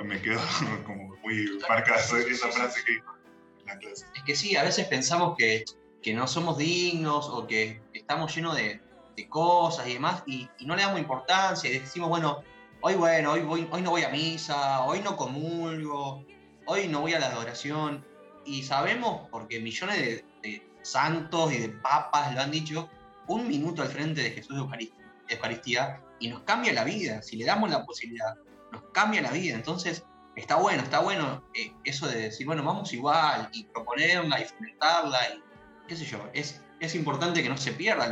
Me 0.02 0.20
quedó 0.20 0.40
como 0.86 1.14
muy 1.22 1.60
marcada 1.68 2.00
esa 2.00 2.48
frase 2.48 2.82
que 2.84 2.92
dijo 2.94 3.14
en 3.60 3.66
la 3.66 3.78
clase. 3.78 4.06
Es 4.16 4.22
que 4.24 4.34
sí, 4.34 4.56
a 4.56 4.64
veces 4.64 4.86
pensamos 4.88 5.36
que, 5.36 5.64
que 6.02 6.12
no 6.12 6.26
somos 6.26 6.58
dignos 6.58 7.28
o 7.28 7.46
que 7.46 7.80
estamos 7.94 8.34
llenos 8.34 8.56
de, 8.56 8.80
de 9.16 9.28
cosas 9.28 9.86
y 9.86 9.94
demás 9.94 10.22
y, 10.26 10.48
y, 10.58 10.66
no 10.66 10.74
le 10.74 10.82
damos 10.82 10.98
importancia 10.98 11.70
y 11.70 11.78
decimos, 11.78 12.08
bueno, 12.08 12.42
hoy 12.82 12.94
bueno, 12.94 13.32
hoy, 13.32 13.40
voy, 13.42 13.68
hoy 13.70 13.80
no 13.80 13.90
voy 13.90 14.02
a 14.02 14.10
misa, 14.10 14.84
hoy 14.84 15.00
no 15.00 15.16
comulgo, 15.16 16.26
hoy 16.66 16.88
no 16.88 17.00
voy 17.00 17.14
a 17.14 17.20
la 17.20 17.28
adoración 17.28 18.04
y 18.44 18.64
sabemos, 18.64 19.28
porque 19.30 19.60
millones 19.60 20.24
de, 20.42 20.68
santos 20.82 21.52
y 21.52 21.58
de 21.58 21.68
papas 21.68 22.34
lo 22.34 22.40
han 22.40 22.50
dicho, 22.50 22.90
un 23.28 23.46
minuto 23.46 23.82
al 23.82 23.88
frente 23.88 24.20
de 24.20 24.32
Jesús 24.32 24.56
de 24.56 25.34
Eucaristía, 25.34 26.02
y 26.18 26.28
nos 26.28 26.42
cambia 26.42 26.72
la 26.72 26.82
vida. 26.82 27.22
Si 27.22 27.36
le 27.36 27.44
damos 27.44 27.70
la 27.70 27.84
posibilidad, 27.84 28.34
nos 28.72 28.82
cambia 28.92 29.22
la 29.22 29.30
vida. 29.30 29.54
Entonces, 29.54 30.04
está 30.34 30.56
bueno, 30.56 30.82
está 30.82 30.98
bueno 30.98 31.44
eh, 31.54 31.72
eso 31.84 32.08
de 32.08 32.22
decir, 32.22 32.46
bueno, 32.46 32.64
vamos 32.64 32.92
igual, 32.92 33.48
y 33.52 33.64
proponerla, 33.64 34.40
y 34.40 34.44
fomentarla, 34.44 35.18
y 35.34 35.42
qué 35.86 35.96
sé 35.96 36.04
yo. 36.04 36.18
Es, 36.32 36.60
es 36.80 36.96
importante 36.96 37.44
que 37.44 37.48
no 37.48 37.56
se 37.56 37.70
pierda 37.70 38.08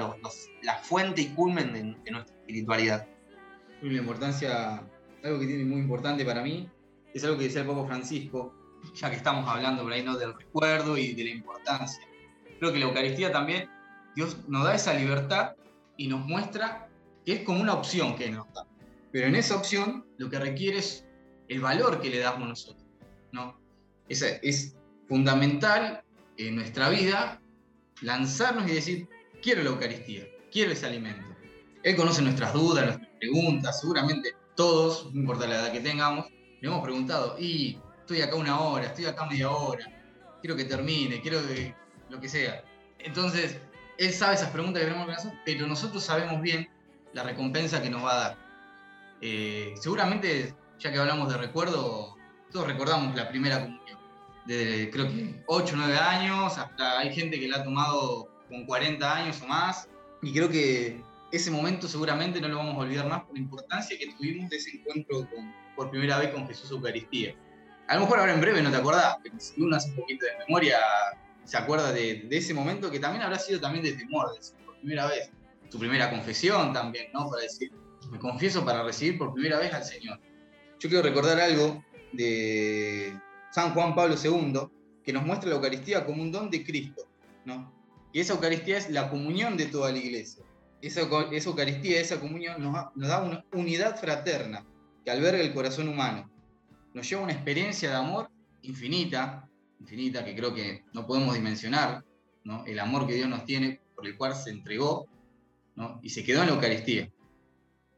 la 0.63 0.75
fuente 0.77 1.23
y 1.23 1.27
culmen 1.31 1.73
de, 1.73 1.83
de 2.05 2.11
nuestra 2.13 2.37
espiritualidad. 2.37 3.09
La 3.83 3.99
importancia, 3.99 4.83
algo 5.25 5.41
que 5.41 5.47
tiene 5.47 5.65
muy 5.65 5.81
importante 5.81 6.25
para 6.25 6.43
mí, 6.43 6.69
es 7.15 7.25
algo 7.25 7.39
que 7.39 7.45
decía 7.45 7.63
el 7.63 7.67
Papa 7.67 7.87
Francisco, 7.87 8.55
ya 8.95 9.11
que 9.11 9.17
estamos 9.17 9.49
hablando 9.49 9.83
por 9.83 9.93
ahí 9.93 10.03
¿no? 10.03 10.17
del 10.17 10.35
recuerdo 10.35 10.97
y 10.97 11.15
de 11.15 11.25
la 11.25 11.31
importancia. 11.31 12.03
Creo 12.59 12.73
que 12.73 12.79
la 12.79 12.87
Eucaristía 12.87 13.33
también, 13.33 13.69
Dios 14.15 14.49
nos 14.49 14.65
da 14.65 14.75
esa 14.75 14.95
libertad 14.95 15.57
y 15.97 16.09
nos 16.09 16.27
muestra 16.27 16.89
que 17.25 17.33
es 17.33 17.41
como 17.43 17.61
una 17.61 17.75
opción 17.75 18.17
que 18.17 18.31
nos 18.31 18.53
da. 18.53 18.67
Pero 19.13 19.27
en 19.27 19.35
esa 19.35 19.57
opción 19.57 20.07
lo 20.19 20.31
que 20.31 20.39
requiere 20.39 20.79
es 20.79 21.05
el 21.49 21.61
valor 21.61 22.01
que 22.01 22.11
le 22.11 22.19
damos 22.19 22.49
nosotros. 22.49 22.87
¿no? 23.33 23.59
Es, 24.09 24.23
es 24.23 24.77
fundamental 25.09 26.03
en 26.37 26.57
nuestra 26.57 26.89
vida 26.89 27.41
lanzarnos 28.03 28.71
y 28.71 28.75
decir, 28.75 29.09
quiero 29.43 29.63
la 29.63 29.71
Eucaristía, 29.71 30.27
quiero 30.51 30.73
ese 30.73 30.87
alimento. 30.87 31.29
Él 31.83 31.97
conoce 31.97 32.23
nuestras 32.23 32.53
dudas, 32.53 32.85
nuestras 32.85 33.10
preguntas, 33.21 33.81
seguramente 33.81 34.35
todos, 34.57 35.13
no 35.15 35.21
importa 35.21 35.47
la 35.47 35.57
edad 35.57 35.73
que 35.73 35.81
tengamos, 35.81 36.27
le 36.61 36.69
hemos 36.69 36.83
preguntado, 36.83 37.37
¿y 37.39 37.79
estoy 38.01 38.23
acá 38.23 38.37
una 38.37 38.61
hora, 38.61 38.87
estoy 38.87 39.07
acá 39.07 39.27
media 39.27 39.51
hora, 39.51 39.85
quiero 40.41 40.57
que 40.57 40.65
termine, 40.65 41.21
quiero 41.21 41.47
que 41.47 41.75
lo 42.09 42.21
que 42.21 42.29
sea. 42.29 42.65
Entonces, 42.99 43.59
él 43.99 44.13
sabe 44.13 44.35
esas 44.35 44.51
preguntas 44.51 44.83
que 44.83 44.89
tenemos 44.89 45.07
que 45.07 45.15
hacer, 45.15 45.33
pero 45.45 45.67
nosotros 45.67 46.03
sabemos 46.03 46.41
bien 46.43 46.69
la 47.13 47.23
recompensa 47.23 47.83
que 47.83 47.91
nos 47.91 48.05
va 48.05 48.13
a 48.13 48.19
dar. 48.19 48.39
Eh, 49.21 49.75
seguramente, 49.79 50.55
ya 50.79 50.93
que 50.93 50.99
hablamos 50.99 51.31
de 51.31 51.39
recuerdo, 51.39 52.17
todos 52.51 52.67
recordamos 52.67 53.15
la 53.15 53.29
primera 53.29 53.61
comunión. 53.61 53.99
De 54.47 54.91
creo 54.91 55.07
que 55.07 55.43
8 55.47 55.75
o 55.75 55.77
9 55.77 55.97
años, 55.97 56.59
hasta 56.59 56.99
hay 56.99 57.15
gente 57.15 57.39
que 57.39 57.47
la 57.47 57.59
ha 57.59 57.65
tomado 57.65 58.29
con 58.49 58.65
40 58.65 59.17
años 59.17 59.41
o 59.43 59.47
más. 59.47 59.89
Y 60.23 60.33
creo 60.33 60.49
que 60.49 61.03
ese 61.33 61.51
momento 61.51 61.89
seguramente 61.89 62.41
no 62.41 62.49
lo 62.49 62.57
vamos 62.57 62.75
a 62.77 62.79
olvidar 62.79 63.09
más 63.09 63.23
por 63.23 63.35
la 63.35 63.41
importancia 63.41 63.97
que 63.99 64.13
tuvimos 64.15 64.51
de 64.51 64.57
ese 64.57 64.77
encuentro 64.77 65.29
por 65.77 65.91
primera 65.91 66.19
vez 66.19 66.31
con 66.31 66.47
Jesús 66.47 66.71
Eucaristía 66.71 67.35
a 67.91 67.97
lo 67.97 68.03
mejor 68.03 68.21
ahora 68.21 68.33
en 68.33 68.41
breve 68.41 68.63
no 68.63 68.71
te 68.71 68.77
acordás, 68.77 69.17
pero 69.21 69.35
si 69.41 69.61
uno 69.61 69.75
hace 69.77 69.91
un 69.91 69.97
poquito 69.97 70.25
de 70.25 70.39
memoria, 70.47 70.79
se 71.43 71.57
acuerda 71.57 71.91
de, 71.91 72.25
ese 72.31 72.55
momento 72.55 72.89
que 72.89 73.01
también 73.01 73.25
habrá 73.25 73.37
sido 73.37 73.59
también 73.59 73.85
de 73.85 73.95
temor, 73.95 74.33
de 74.33 74.39
por 74.65 74.77
primera 74.77 75.09
vez. 75.09 75.33
Tu 75.73 75.77
primera 75.77 76.09
confesión 76.09 76.73
también, 76.73 77.07
¿no? 77.13 77.29
Para 77.29 77.43
decir, 77.43 77.73
me 78.13 78.21
confieso 78.21 78.65
para 78.65 78.85
recibir 78.85 79.19
por 79.19 79.35
primera 79.35 79.59
vez 79.59 79.75
al 79.75 79.83
Señor. 79.83 80.21
Yo 80.79 80.89
quiero 80.89 81.03
recordar 81.03 81.41
algo 81.41 81.85
de 82.13 83.13
San 83.51 83.75
Juan 83.75 83.97
Pablo 83.97 84.15
II, 84.23 84.69
que 85.03 85.13
nos 85.13 85.25
muestra 85.25 85.51
la 85.51 85.57
Eucaristía 85.57 86.07
como 86.07 86.23
un 86.23 86.31
don 86.31 86.49
de 86.49 86.65
Cristo, 86.65 87.09
¿no? 87.45 87.75
Y 88.13 88.21
esa 88.21 88.35
Eucaristía 88.35 88.79
es 88.79 88.89
la 88.89 89.11
comunión 89.11 89.57
de 89.57 89.67
toda 89.67 89.91
la 89.91 89.99
iglesia. 89.99 90.45
Esa, 90.83 91.03
esa 91.33 91.49
Eucaristía, 91.51 92.01
esa 92.01 92.21
comunión 92.21 92.63
nos, 92.63 92.75
nos 92.95 93.09
da 93.09 93.23
una 93.23 93.45
unidad 93.53 93.99
fraterna 94.01 94.65
que 95.05 95.11
alberga 95.11 95.43
el 95.43 95.53
corazón 95.53 95.89
humano 95.89 96.31
nos 96.95 97.09
lleva 97.09 97.23
a 97.23 97.25
una 97.25 97.33
experiencia 97.33 97.91
de 97.91 97.97
amor 97.97 98.31
infinita, 98.63 99.49
infinita, 99.79 100.25
que 100.25 100.35
creo 100.35 100.53
que 100.55 100.85
no 100.93 101.07
podemos 101.07 101.35
dimensionar, 101.35 102.05
¿no? 102.45 102.65
el 102.67 102.79
amor 102.79 103.07
que 103.07 103.15
Dios 103.15 103.29
nos 103.29 103.45
tiene, 103.45 103.81
por 103.95 104.07
el 104.07 104.17
cual 104.17 104.35
se 104.35 104.51
entregó, 104.51 105.07
¿no? 105.77 106.01
Y 106.03 106.11
se 106.11 106.25
quedó 106.25 106.41
en 106.41 106.49
la 106.49 106.55
Eucaristía. 106.55 107.11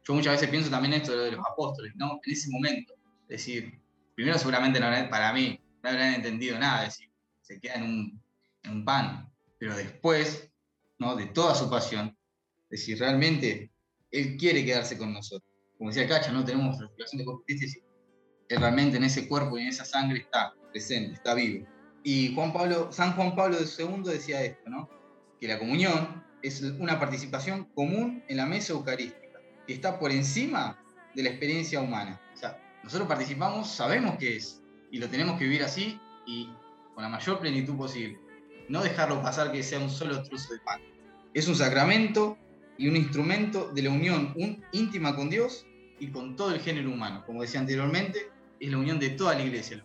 Yo 0.05 0.13
muchas 0.13 0.33
veces 0.33 0.49
pienso 0.49 0.69
también 0.69 0.93
esto 0.93 1.17
de 1.17 1.31
los 1.31 1.45
apóstoles, 1.45 1.93
¿no? 1.95 2.19
En 2.23 2.31
ese 2.31 2.49
momento. 2.49 2.93
Es 3.23 3.45
decir, 3.45 3.79
primero 4.15 4.37
seguramente 4.37 4.79
no 4.79 4.87
para 5.09 5.33
mí, 5.33 5.59
no 5.81 5.89
habrán 5.89 6.13
entendido 6.13 6.59
nada, 6.59 6.85
es 6.85 6.93
decir, 6.93 7.09
se 7.41 7.59
queda 7.59 7.75
en 7.75 7.83
un, 7.83 8.21
en 8.63 8.71
un 8.71 8.85
pan. 8.85 9.29
Pero 9.57 9.75
después, 9.75 10.51
¿no? 10.99 11.15
De 11.15 11.27
toda 11.27 11.55
su 11.55 11.69
pasión, 11.69 12.15
es 12.73 12.79
decir, 12.79 12.97
realmente 12.97 13.71
Él 14.09 14.35
quiere 14.35 14.65
quedarse 14.65 14.97
con 14.97 15.13
nosotros. 15.13 15.47
Como 15.77 15.91
decía 15.91 16.07
Cacha, 16.07 16.31
no 16.31 16.43
tenemos 16.43 16.79
relación 16.79 17.19
de 17.19 17.25
justicia, 17.25 17.83
Él 18.49 18.59
realmente 18.59 18.97
en 18.97 19.03
ese 19.03 19.27
cuerpo 19.27 19.57
y 19.57 19.61
en 19.61 19.67
esa 19.67 19.85
sangre 19.85 20.19
está 20.19 20.53
presente, 20.71 21.13
está 21.13 21.35
vivo. 21.35 21.67
Y 22.03 22.33
Juan 22.33 22.51
Pablo, 22.51 22.91
San 22.91 23.13
Juan 23.13 23.35
Pablo 23.35 23.57
II 23.59 24.01
decía 24.05 24.43
esto, 24.43 24.69
¿no? 24.69 24.89
que 25.39 25.47
la 25.47 25.59
comunión 25.59 26.23
es 26.41 26.61
una 26.61 26.99
participación 26.99 27.65
común 27.75 28.23
en 28.27 28.37
la 28.37 28.45
mesa 28.47 28.73
eucarística, 28.73 29.39
que 29.67 29.73
está 29.73 29.99
por 29.99 30.11
encima 30.11 30.83
de 31.13 31.23
la 31.23 31.29
experiencia 31.29 31.79
humana. 31.79 32.19
O 32.33 32.37
sea, 32.37 32.59
nosotros 32.83 33.07
participamos, 33.07 33.69
sabemos 33.69 34.15
qué 34.17 34.37
es, 34.37 34.61
y 34.89 34.97
lo 34.97 35.09
tenemos 35.09 35.37
que 35.37 35.43
vivir 35.43 35.61
así 35.63 35.99
y 36.25 36.49
con 36.95 37.03
la 37.03 37.09
mayor 37.09 37.39
plenitud 37.39 37.77
posible. 37.77 38.19
No 38.67 38.81
dejarlo 38.81 39.21
pasar 39.21 39.51
que 39.51 39.61
sea 39.61 39.79
un 39.79 39.91
solo 39.91 40.23
trozo 40.23 40.53
de 40.53 40.59
pan. 40.61 40.81
Es 41.33 41.47
un 41.47 41.55
sacramento 41.55 42.37
y 42.77 42.87
un 42.87 42.95
instrumento 42.95 43.71
de 43.73 43.83
la 43.83 43.89
unión 43.89 44.33
íntima 44.71 45.15
con 45.15 45.29
Dios 45.29 45.65
y 45.99 46.07
con 46.07 46.35
todo 46.35 46.53
el 46.53 46.59
género 46.59 46.89
humano. 46.91 47.23
Como 47.25 47.41
decía 47.41 47.59
anteriormente, 47.59 48.29
es 48.59 48.71
la 48.71 48.77
unión 48.77 48.99
de 48.99 49.09
toda 49.09 49.35
la 49.35 49.43
iglesia. 49.43 49.83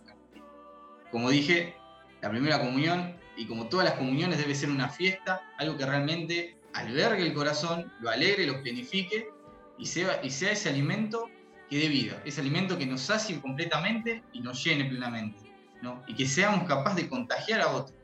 Como 1.11 1.31
dije, 1.31 1.74
la 2.20 2.31
primera 2.31 2.61
comunión, 2.61 3.16
y 3.37 3.46
como 3.46 3.68
todas 3.68 3.87
las 3.87 3.94
comuniones, 3.94 4.38
debe 4.38 4.55
ser 4.55 4.70
una 4.70 4.88
fiesta, 4.88 5.40
algo 5.59 5.77
que 5.77 5.87
realmente 5.87 6.57
albergue 6.74 7.22
el 7.22 7.35
corazón, 7.35 7.92
lo 8.01 8.11
alegre, 8.11 8.46
lo 8.46 8.62
plenifique 8.62 9.31
y 9.79 9.87
sea, 9.87 10.20
y 10.22 10.31
sea 10.31 10.53
ese 10.53 10.68
alimento 10.68 11.31
que 11.70 11.79
dé 11.79 11.88
vida, 11.88 12.20
ese 12.24 12.40
alimento 12.40 12.79
que 12.79 12.87
nos 12.87 13.03
sacie 13.03 13.40
completamente 13.40 14.22
y 14.33 14.40
nos 14.40 14.62
llene 14.64 14.87
plenamente, 14.87 15.38
¿no? 15.83 16.03
y 16.07 16.14
que 16.14 16.27
seamos 16.27 16.66
capaces 16.66 17.05
de 17.05 17.09
contagiar 17.09 17.61
a 17.61 17.68
otros. 17.68 17.97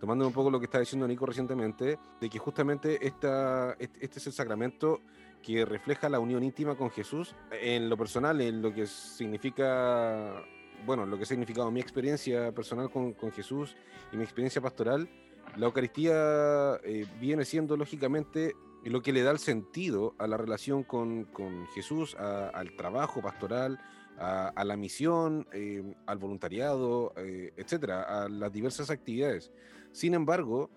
Tomando 0.00 0.26
un 0.26 0.32
poco 0.32 0.50
lo 0.50 0.58
que 0.60 0.66
está 0.66 0.78
diciendo 0.78 1.08
Nico 1.08 1.26
recientemente, 1.26 1.98
de 2.20 2.30
que 2.30 2.38
justamente 2.38 3.04
esta, 3.06 3.72
este 3.78 4.18
es 4.18 4.26
el 4.26 4.32
sacramento 4.32 5.00
que 5.42 5.64
refleja 5.64 6.08
la 6.08 6.20
unión 6.20 6.42
íntima 6.44 6.76
con 6.76 6.90
Jesús 6.90 7.34
en 7.50 7.88
lo 7.88 7.96
personal, 7.96 8.40
en 8.40 8.62
lo 8.62 8.72
que 8.72 8.86
significa 8.86 10.44
bueno, 10.86 11.06
lo 11.06 11.16
que 11.16 11.24
ha 11.24 11.26
significado 11.26 11.70
mi 11.70 11.80
experiencia 11.80 12.52
personal 12.52 12.90
con, 12.90 13.14
Jesús 13.32 13.76
y 14.12 14.16
mi 14.16 14.22
experiencia 14.22 14.60
pastoral, 14.60 15.08
la 15.56 15.66
Eucaristía 15.66 16.76
eh, 16.84 17.06
viene 17.20 17.44
siendo 17.44 17.76
lógicamente 17.76 18.54
lo 18.84 19.02
que 19.02 19.12
le 19.12 19.22
da 19.22 19.30
el 19.30 19.38
sentido 19.38 20.14
a 20.18 20.26
la 20.26 20.36
relación 20.36 20.84
con, 20.84 21.26
Jesús, 21.74 22.14
al 22.16 22.76
trabajo 22.76 23.20
pastoral, 23.20 23.78
a, 24.18 24.64
la 24.64 24.76
misión, 24.76 25.46
eh, 25.52 25.94
al 26.06 26.18
voluntariado, 26.18 27.12
eh, 27.16 27.52
etcétera, 27.56 28.24
a 28.24 28.28
las 28.28 28.52
diversas 28.52 28.90
actividades. 28.90 29.52
Sin 29.92 30.14
embargo, 30.14 30.70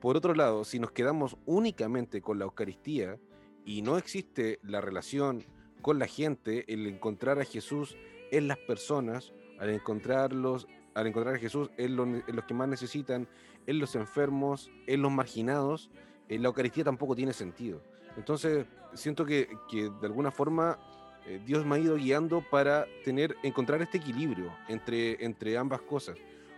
por 0.00 0.16
otro 0.16 0.34
lado, 0.34 0.64
si 0.64 0.78
nos 0.78 0.92
quedamos 0.92 1.36
únicamente 1.46 2.20
con 2.20 2.38
la 2.38 2.44
Eucaristía 2.44 3.18
y 3.64 3.82
no 3.82 3.98
existe 3.98 4.58
la 4.62 4.80
relación 4.80 5.44
con 5.82 5.98
la 5.98 6.06
gente, 6.06 6.64
el 6.72 6.86
encontrar 6.86 7.38
a 7.38 7.44
Jesús 7.44 7.96
en 8.30 8.48
las 8.48 8.58
personas, 8.58 9.32
al 9.58 9.70
encontrarlos, 9.70 10.66
al 10.94 11.06
encontrar 11.06 11.34
a 11.36 11.38
Jesús 11.38 11.70
en 11.76 11.96
los, 11.96 12.44
que 12.46 12.54
más 12.54 12.68
necesitan, 12.68 13.28
en 13.66 13.78
los 13.78 13.94
enfermos, 13.94 14.70
en 14.86 15.02
los 15.02 15.12
marginados, 15.12 15.90
en 16.28 16.42
la 16.42 16.48
Eucaristía 16.48 16.84
tampoco 16.84 17.14
tiene 17.14 17.32
sentido. 17.32 17.82
Entonces, 18.16 18.66
siento 18.94 19.24
que, 19.24 19.48
de 19.70 20.06
alguna 20.06 20.30
forma 20.30 20.78
eh, 21.26 21.40
Dios 21.44 21.66
me 21.66 21.76
ha 21.76 21.78
ido 21.78 21.96
guiando 21.96 22.42
para 22.50 22.86
tener, 23.04 23.36
encontrar 23.42 23.82
este 23.82 23.98
equilibrio 23.98 24.52
entre, 24.68 25.24
entre 25.24 25.58
ambas 25.58 25.82
cosas. 25.82 26.16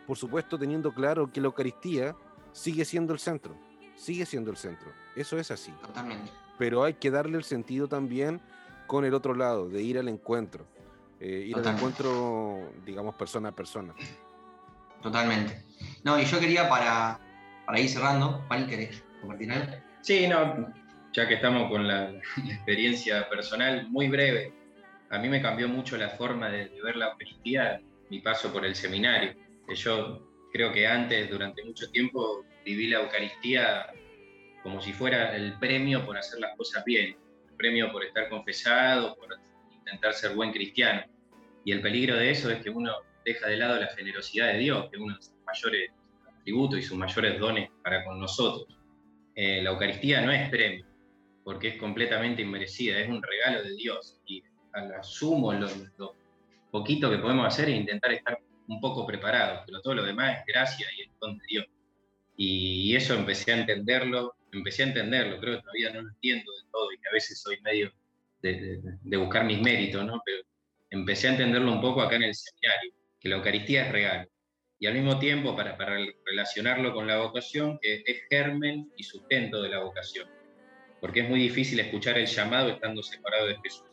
Por 0.08 0.16
supuesto, 0.16 0.58
teniendo 0.58 0.92
claro 0.92 1.30
que 1.30 1.40
la 1.40 1.46
Eucaristía 1.46 2.16
sigue 2.50 2.84
siendo 2.84 3.12
el 3.12 3.20
centro, 3.20 3.54
sigue 3.94 4.26
siendo 4.26 4.50
el 4.50 4.56
centro. 4.56 4.90
Eso 5.14 5.38
es 5.38 5.52
así. 5.52 5.70
Totalmente. 5.82 6.32
Pero 6.58 6.82
hay 6.82 6.94
que 6.94 7.12
darle 7.12 7.36
el 7.36 7.44
sentido 7.44 7.86
también 7.86 8.40
con 8.88 9.04
el 9.04 9.14
otro 9.14 9.34
lado, 9.34 9.68
de 9.68 9.82
ir 9.82 9.98
al 9.98 10.08
encuentro 10.08 10.66
eh, 11.20 11.46
ir 11.48 11.56
al 11.56 11.66
encuentro, 11.66 12.70
digamos, 12.84 13.14
persona 13.16 13.48
a 13.48 13.52
persona. 13.52 13.92
Totalmente. 15.02 15.64
No, 16.04 16.18
y 16.18 16.24
yo 16.24 16.38
quería 16.38 16.68
para, 16.68 17.18
para 17.66 17.80
ir 17.80 17.88
cerrando, 17.88 18.44
Juan, 18.46 18.66
¿querés 18.68 19.02
compartir 19.20 19.50
algo? 19.50 19.72
Sí, 20.00 20.28
no, 20.28 20.72
ya 21.12 21.26
que 21.26 21.34
estamos 21.34 21.68
con 21.70 21.88
la, 21.88 22.12
experiencia 22.48 23.28
personal, 23.28 23.88
muy 23.88 24.08
breve. 24.08 24.52
A 25.10 25.18
mí 25.18 25.28
me 25.28 25.42
cambió 25.42 25.68
mucho 25.68 25.96
la 25.96 26.10
forma 26.10 26.48
de, 26.50 26.70
ver 26.82 26.96
la 26.96 27.08
Eucaristía, 27.08 27.80
mi 28.10 28.20
paso 28.20 28.52
por 28.52 28.64
el 28.64 28.76
seminario. 28.76 29.34
Yo 29.74 30.28
creo 30.52 30.72
que 30.72 30.86
antes, 30.86 31.30
durante 31.30 31.64
mucho 31.64 31.90
tiempo, 31.90 32.44
viví 32.64 32.88
la 32.88 33.00
Eucaristía 33.00 33.86
como 34.62 34.80
si 34.80 34.92
fuera 34.92 35.34
el 35.36 35.58
premio 35.58 36.04
por 36.04 36.16
hacer 36.16 36.40
las 36.40 36.56
cosas 36.56 36.84
bien, 36.84 37.16
el 37.48 37.56
premio 37.56 37.92
por 37.92 38.04
estar 38.04 38.28
confesado, 38.28 39.16
por 39.16 39.28
intentar 39.78 40.14
ser 40.14 40.34
buen 40.34 40.52
cristiano. 40.52 41.02
Y 41.64 41.72
el 41.72 41.80
peligro 41.80 42.16
de 42.16 42.30
eso 42.30 42.50
es 42.50 42.62
que 42.62 42.70
uno 42.70 42.92
deja 43.24 43.48
de 43.48 43.56
lado 43.56 43.78
la 43.78 43.88
generosidad 43.88 44.52
de 44.52 44.58
Dios, 44.58 44.88
que 44.90 44.96
es 44.96 45.02
uno 45.02 45.14
de 45.16 45.22
sus 45.22 45.34
mayores 45.46 45.90
atributos 46.26 46.78
y 46.78 46.82
sus 46.82 46.98
mayores 46.98 47.38
dones 47.38 47.70
para 47.82 48.04
con 48.04 48.18
nosotros. 48.18 48.66
Eh, 49.34 49.62
la 49.62 49.70
Eucaristía 49.70 50.20
no 50.20 50.32
es 50.32 50.48
premio, 50.48 50.86
porque 51.44 51.68
es 51.68 51.76
completamente 51.76 52.42
inmerecida, 52.42 52.98
es 52.98 53.08
un 53.08 53.22
regalo 53.22 53.62
de 53.62 53.74
Dios. 53.74 54.20
Y 54.26 54.42
asumo 54.98 55.52
lo, 55.52 55.68
lo 55.96 56.14
poquito 56.70 57.10
que 57.10 57.18
podemos 57.18 57.46
hacer 57.46 57.68
es 57.68 57.76
intentar 57.76 58.12
estar 58.12 58.38
un 58.68 58.80
poco 58.80 59.06
preparados, 59.06 59.62
pero 59.66 59.80
todo 59.80 59.94
lo 59.94 60.04
demás 60.04 60.38
es 60.38 60.44
gracia 60.46 60.86
y 60.96 61.02
es 61.02 61.08
don 61.20 61.36
de 61.38 61.44
Dios. 61.48 61.66
Y 62.36 62.94
eso 62.94 63.14
empecé 63.14 63.52
a 63.52 63.58
entenderlo, 63.58 64.36
empecé 64.52 64.84
a 64.84 64.86
entenderlo, 64.86 65.40
creo 65.40 65.56
que 65.56 65.62
todavía 65.62 65.92
no 65.92 66.02
lo 66.02 66.08
entiendo 66.10 66.52
de 66.52 66.70
todo 66.70 66.92
y 66.92 66.98
que 66.98 67.08
a 67.08 67.12
veces 67.12 67.40
soy 67.40 67.60
medio 67.62 67.92
de, 68.42 68.80
buscar 69.16 69.44
mis 69.44 69.60
méritos, 69.60 70.04
¿no? 70.04 70.22
Pero 70.24 70.42
empecé 70.90 71.28
a 71.28 71.32
entenderlo 71.32 71.72
un 71.72 71.80
poco 71.80 72.02
acá 72.02 72.16
en 72.16 72.24
el 72.24 72.34
seminario, 72.34 72.92
que 73.18 73.28
la 73.28 73.36
Eucaristía 73.36 73.86
es 73.86 73.92
real. 73.92 74.28
Y 74.78 74.86
al 74.86 74.94
mismo 74.94 75.18
tiempo, 75.18 75.56
para, 75.56 75.76
para 75.76 75.98
relacionarlo 76.24 76.94
con 76.94 77.08
la 77.08 77.18
vocación, 77.18 77.80
que 77.82 78.04
es 78.06 78.22
germen 78.30 78.92
y 78.96 79.02
sustento 79.02 79.60
de 79.60 79.70
la 79.70 79.80
vocación. 79.80 80.28
Porque 81.00 81.20
es 81.20 81.28
muy 81.28 81.40
difícil 81.40 81.80
escuchar 81.80 82.16
el 82.18 82.26
llamado 82.26 82.68
estando 82.68 83.02
separado 83.02 83.48
de 83.48 83.56
Jesús. 83.64 83.86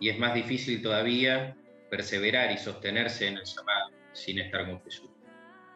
Y 0.00 0.08
es 0.08 0.18
más 0.18 0.34
difícil 0.34 0.82
todavía 0.82 1.56
perseverar 1.90 2.50
y 2.50 2.58
sostenerse 2.58 3.28
en 3.28 3.38
el 3.38 3.44
llamado 3.44 3.96
sin 4.16 4.38
estar 4.38 4.66
con 4.66 4.82
Jesús. 4.82 5.10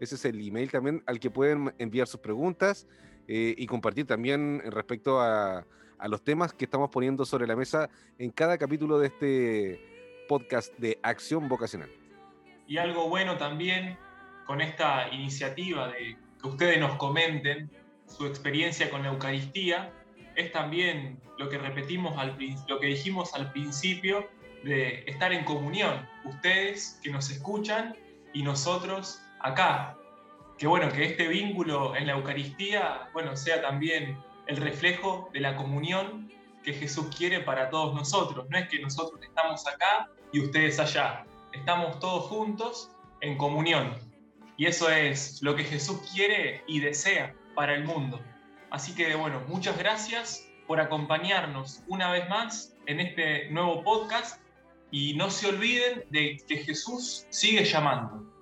Ese 0.00 0.14
es 0.16 0.24
el 0.24 0.44
email 0.46 0.70
también 0.70 1.02
al 1.06 1.20
que 1.20 1.30
pueden 1.30 1.74
enviar 1.78 2.06
sus 2.06 2.20
preguntas 2.20 2.86
eh, 3.26 3.54
y 3.56 3.66
compartir 3.66 4.06
también 4.06 4.60
respecto 4.66 5.18
a, 5.20 5.66
a, 5.98 6.08
los 6.08 6.22
temas 6.22 6.52
que 6.52 6.66
estamos 6.66 6.90
poniendo 6.90 7.24
sobre 7.24 7.46
la 7.46 7.56
mesa 7.56 7.88
en 8.18 8.30
cada 8.30 8.58
capítulo 8.58 8.98
de 8.98 9.06
este 9.06 9.80
podcast 10.28 10.76
de 10.78 10.98
Acción 11.02 11.48
Vocacional. 11.48 11.88
Y 12.66 12.76
algo 12.76 13.08
bueno 13.08 13.38
también 13.38 13.96
con 14.46 14.60
esta 14.60 15.08
iniciativa 15.12 15.88
de 15.88 16.18
que 16.42 16.48
ustedes 16.48 16.78
nos 16.78 16.96
comenten 16.96 17.70
su 18.06 18.26
experiencia 18.26 18.90
con 18.90 19.02
la 19.02 19.08
Eucaristía, 19.08 19.92
es 20.36 20.52
también 20.52 21.20
lo 21.38 21.48
que 21.48 21.58
repetimos, 21.58 22.16
al, 22.18 22.36
lo 22.68 22.80
que 22.80 22.86
dijimos 22.86 23.34
al 23.34 23.52
principio, 23.52 24.28
de 24.62 25.04
estar 25.06 25.32
en 25.32 25.44
comunión, 25.44 26.08
ustedes 26.24 26.98
que 27.02 27.10
nos 27.10 27.30
escuchan 27.30 27.96
y 28.32 28.42
nosotros 28.42 29.20
acá. 29.40 29.96
Que 30.58 30.66
bueno, 30.66 30.90
que 30.90 31.04
este 31.04 31.28
vínculo 31.28 31.94
en 31.96 32.06
la 32.06 32.14
Eucaristía, 32.14 33.10
bueno, 33.12 33.36
sea 33.36 33.60
también 33.60 34.18
el 34.46 34.56
reflejo 34.56 35.28
de 35.32 35.40
la 35.40 35.56
comunión 35.56 36.32
que 36.62 36.72
Jesús 36.72 37.14
quiere 37.14 37.40
para 37.40 37.68
todos 37.68 37.94
nosotros. 37.94 38.46
No 38.48 38.56
es 38.56 38.68
que 38.68 38.78
nosotros 38.80 39.20
estamos 39.22 39.66
acá 39.66 40.08
y 40.32 40.40
ustedes 40.40 40.78
allá. 40.78 41.26
Estamos 41.52 41.98
todos 41.98 42.24
juntos 42.24 42.90
en 43.20 43.36
comunión. 43.36 43.94
Y 44.56 44.66
eso 44.66 44.88
es 44.88 45.42
lo 45.42 45.54
que 45.56 45.64
Jesús 45.64 45.98
quiere 46.12 46.62
y 46.66 46.80
desea 46.80 47.34
para 47.54 47.74
el 47.74 47.84
mundo. 47.84 48.20
Así 48.70 48.94
que 48.94 49.14
bueno, 49.14 49.42
muchas 49.48 49.78
gracias 49.78 50.48
por 50.66 50.80
acompañarnos 50.80 51.82
una 51.86 52.10
vez 52.10 52.28
más 52.28 52.76
en 52.86 53.00
este 53.00 53.50
nuevo 53.50 53.82
podcast 53.82 54.40
y 54.90 55.14
no 55.14 55.30
se 55.30 55.48
olviden 55.48 56.04
de 56.10 56.36
que 56.46 56.58
Jesús 56.58 57.26
sigue 57.30 57.64
llamando. 57.64 58.33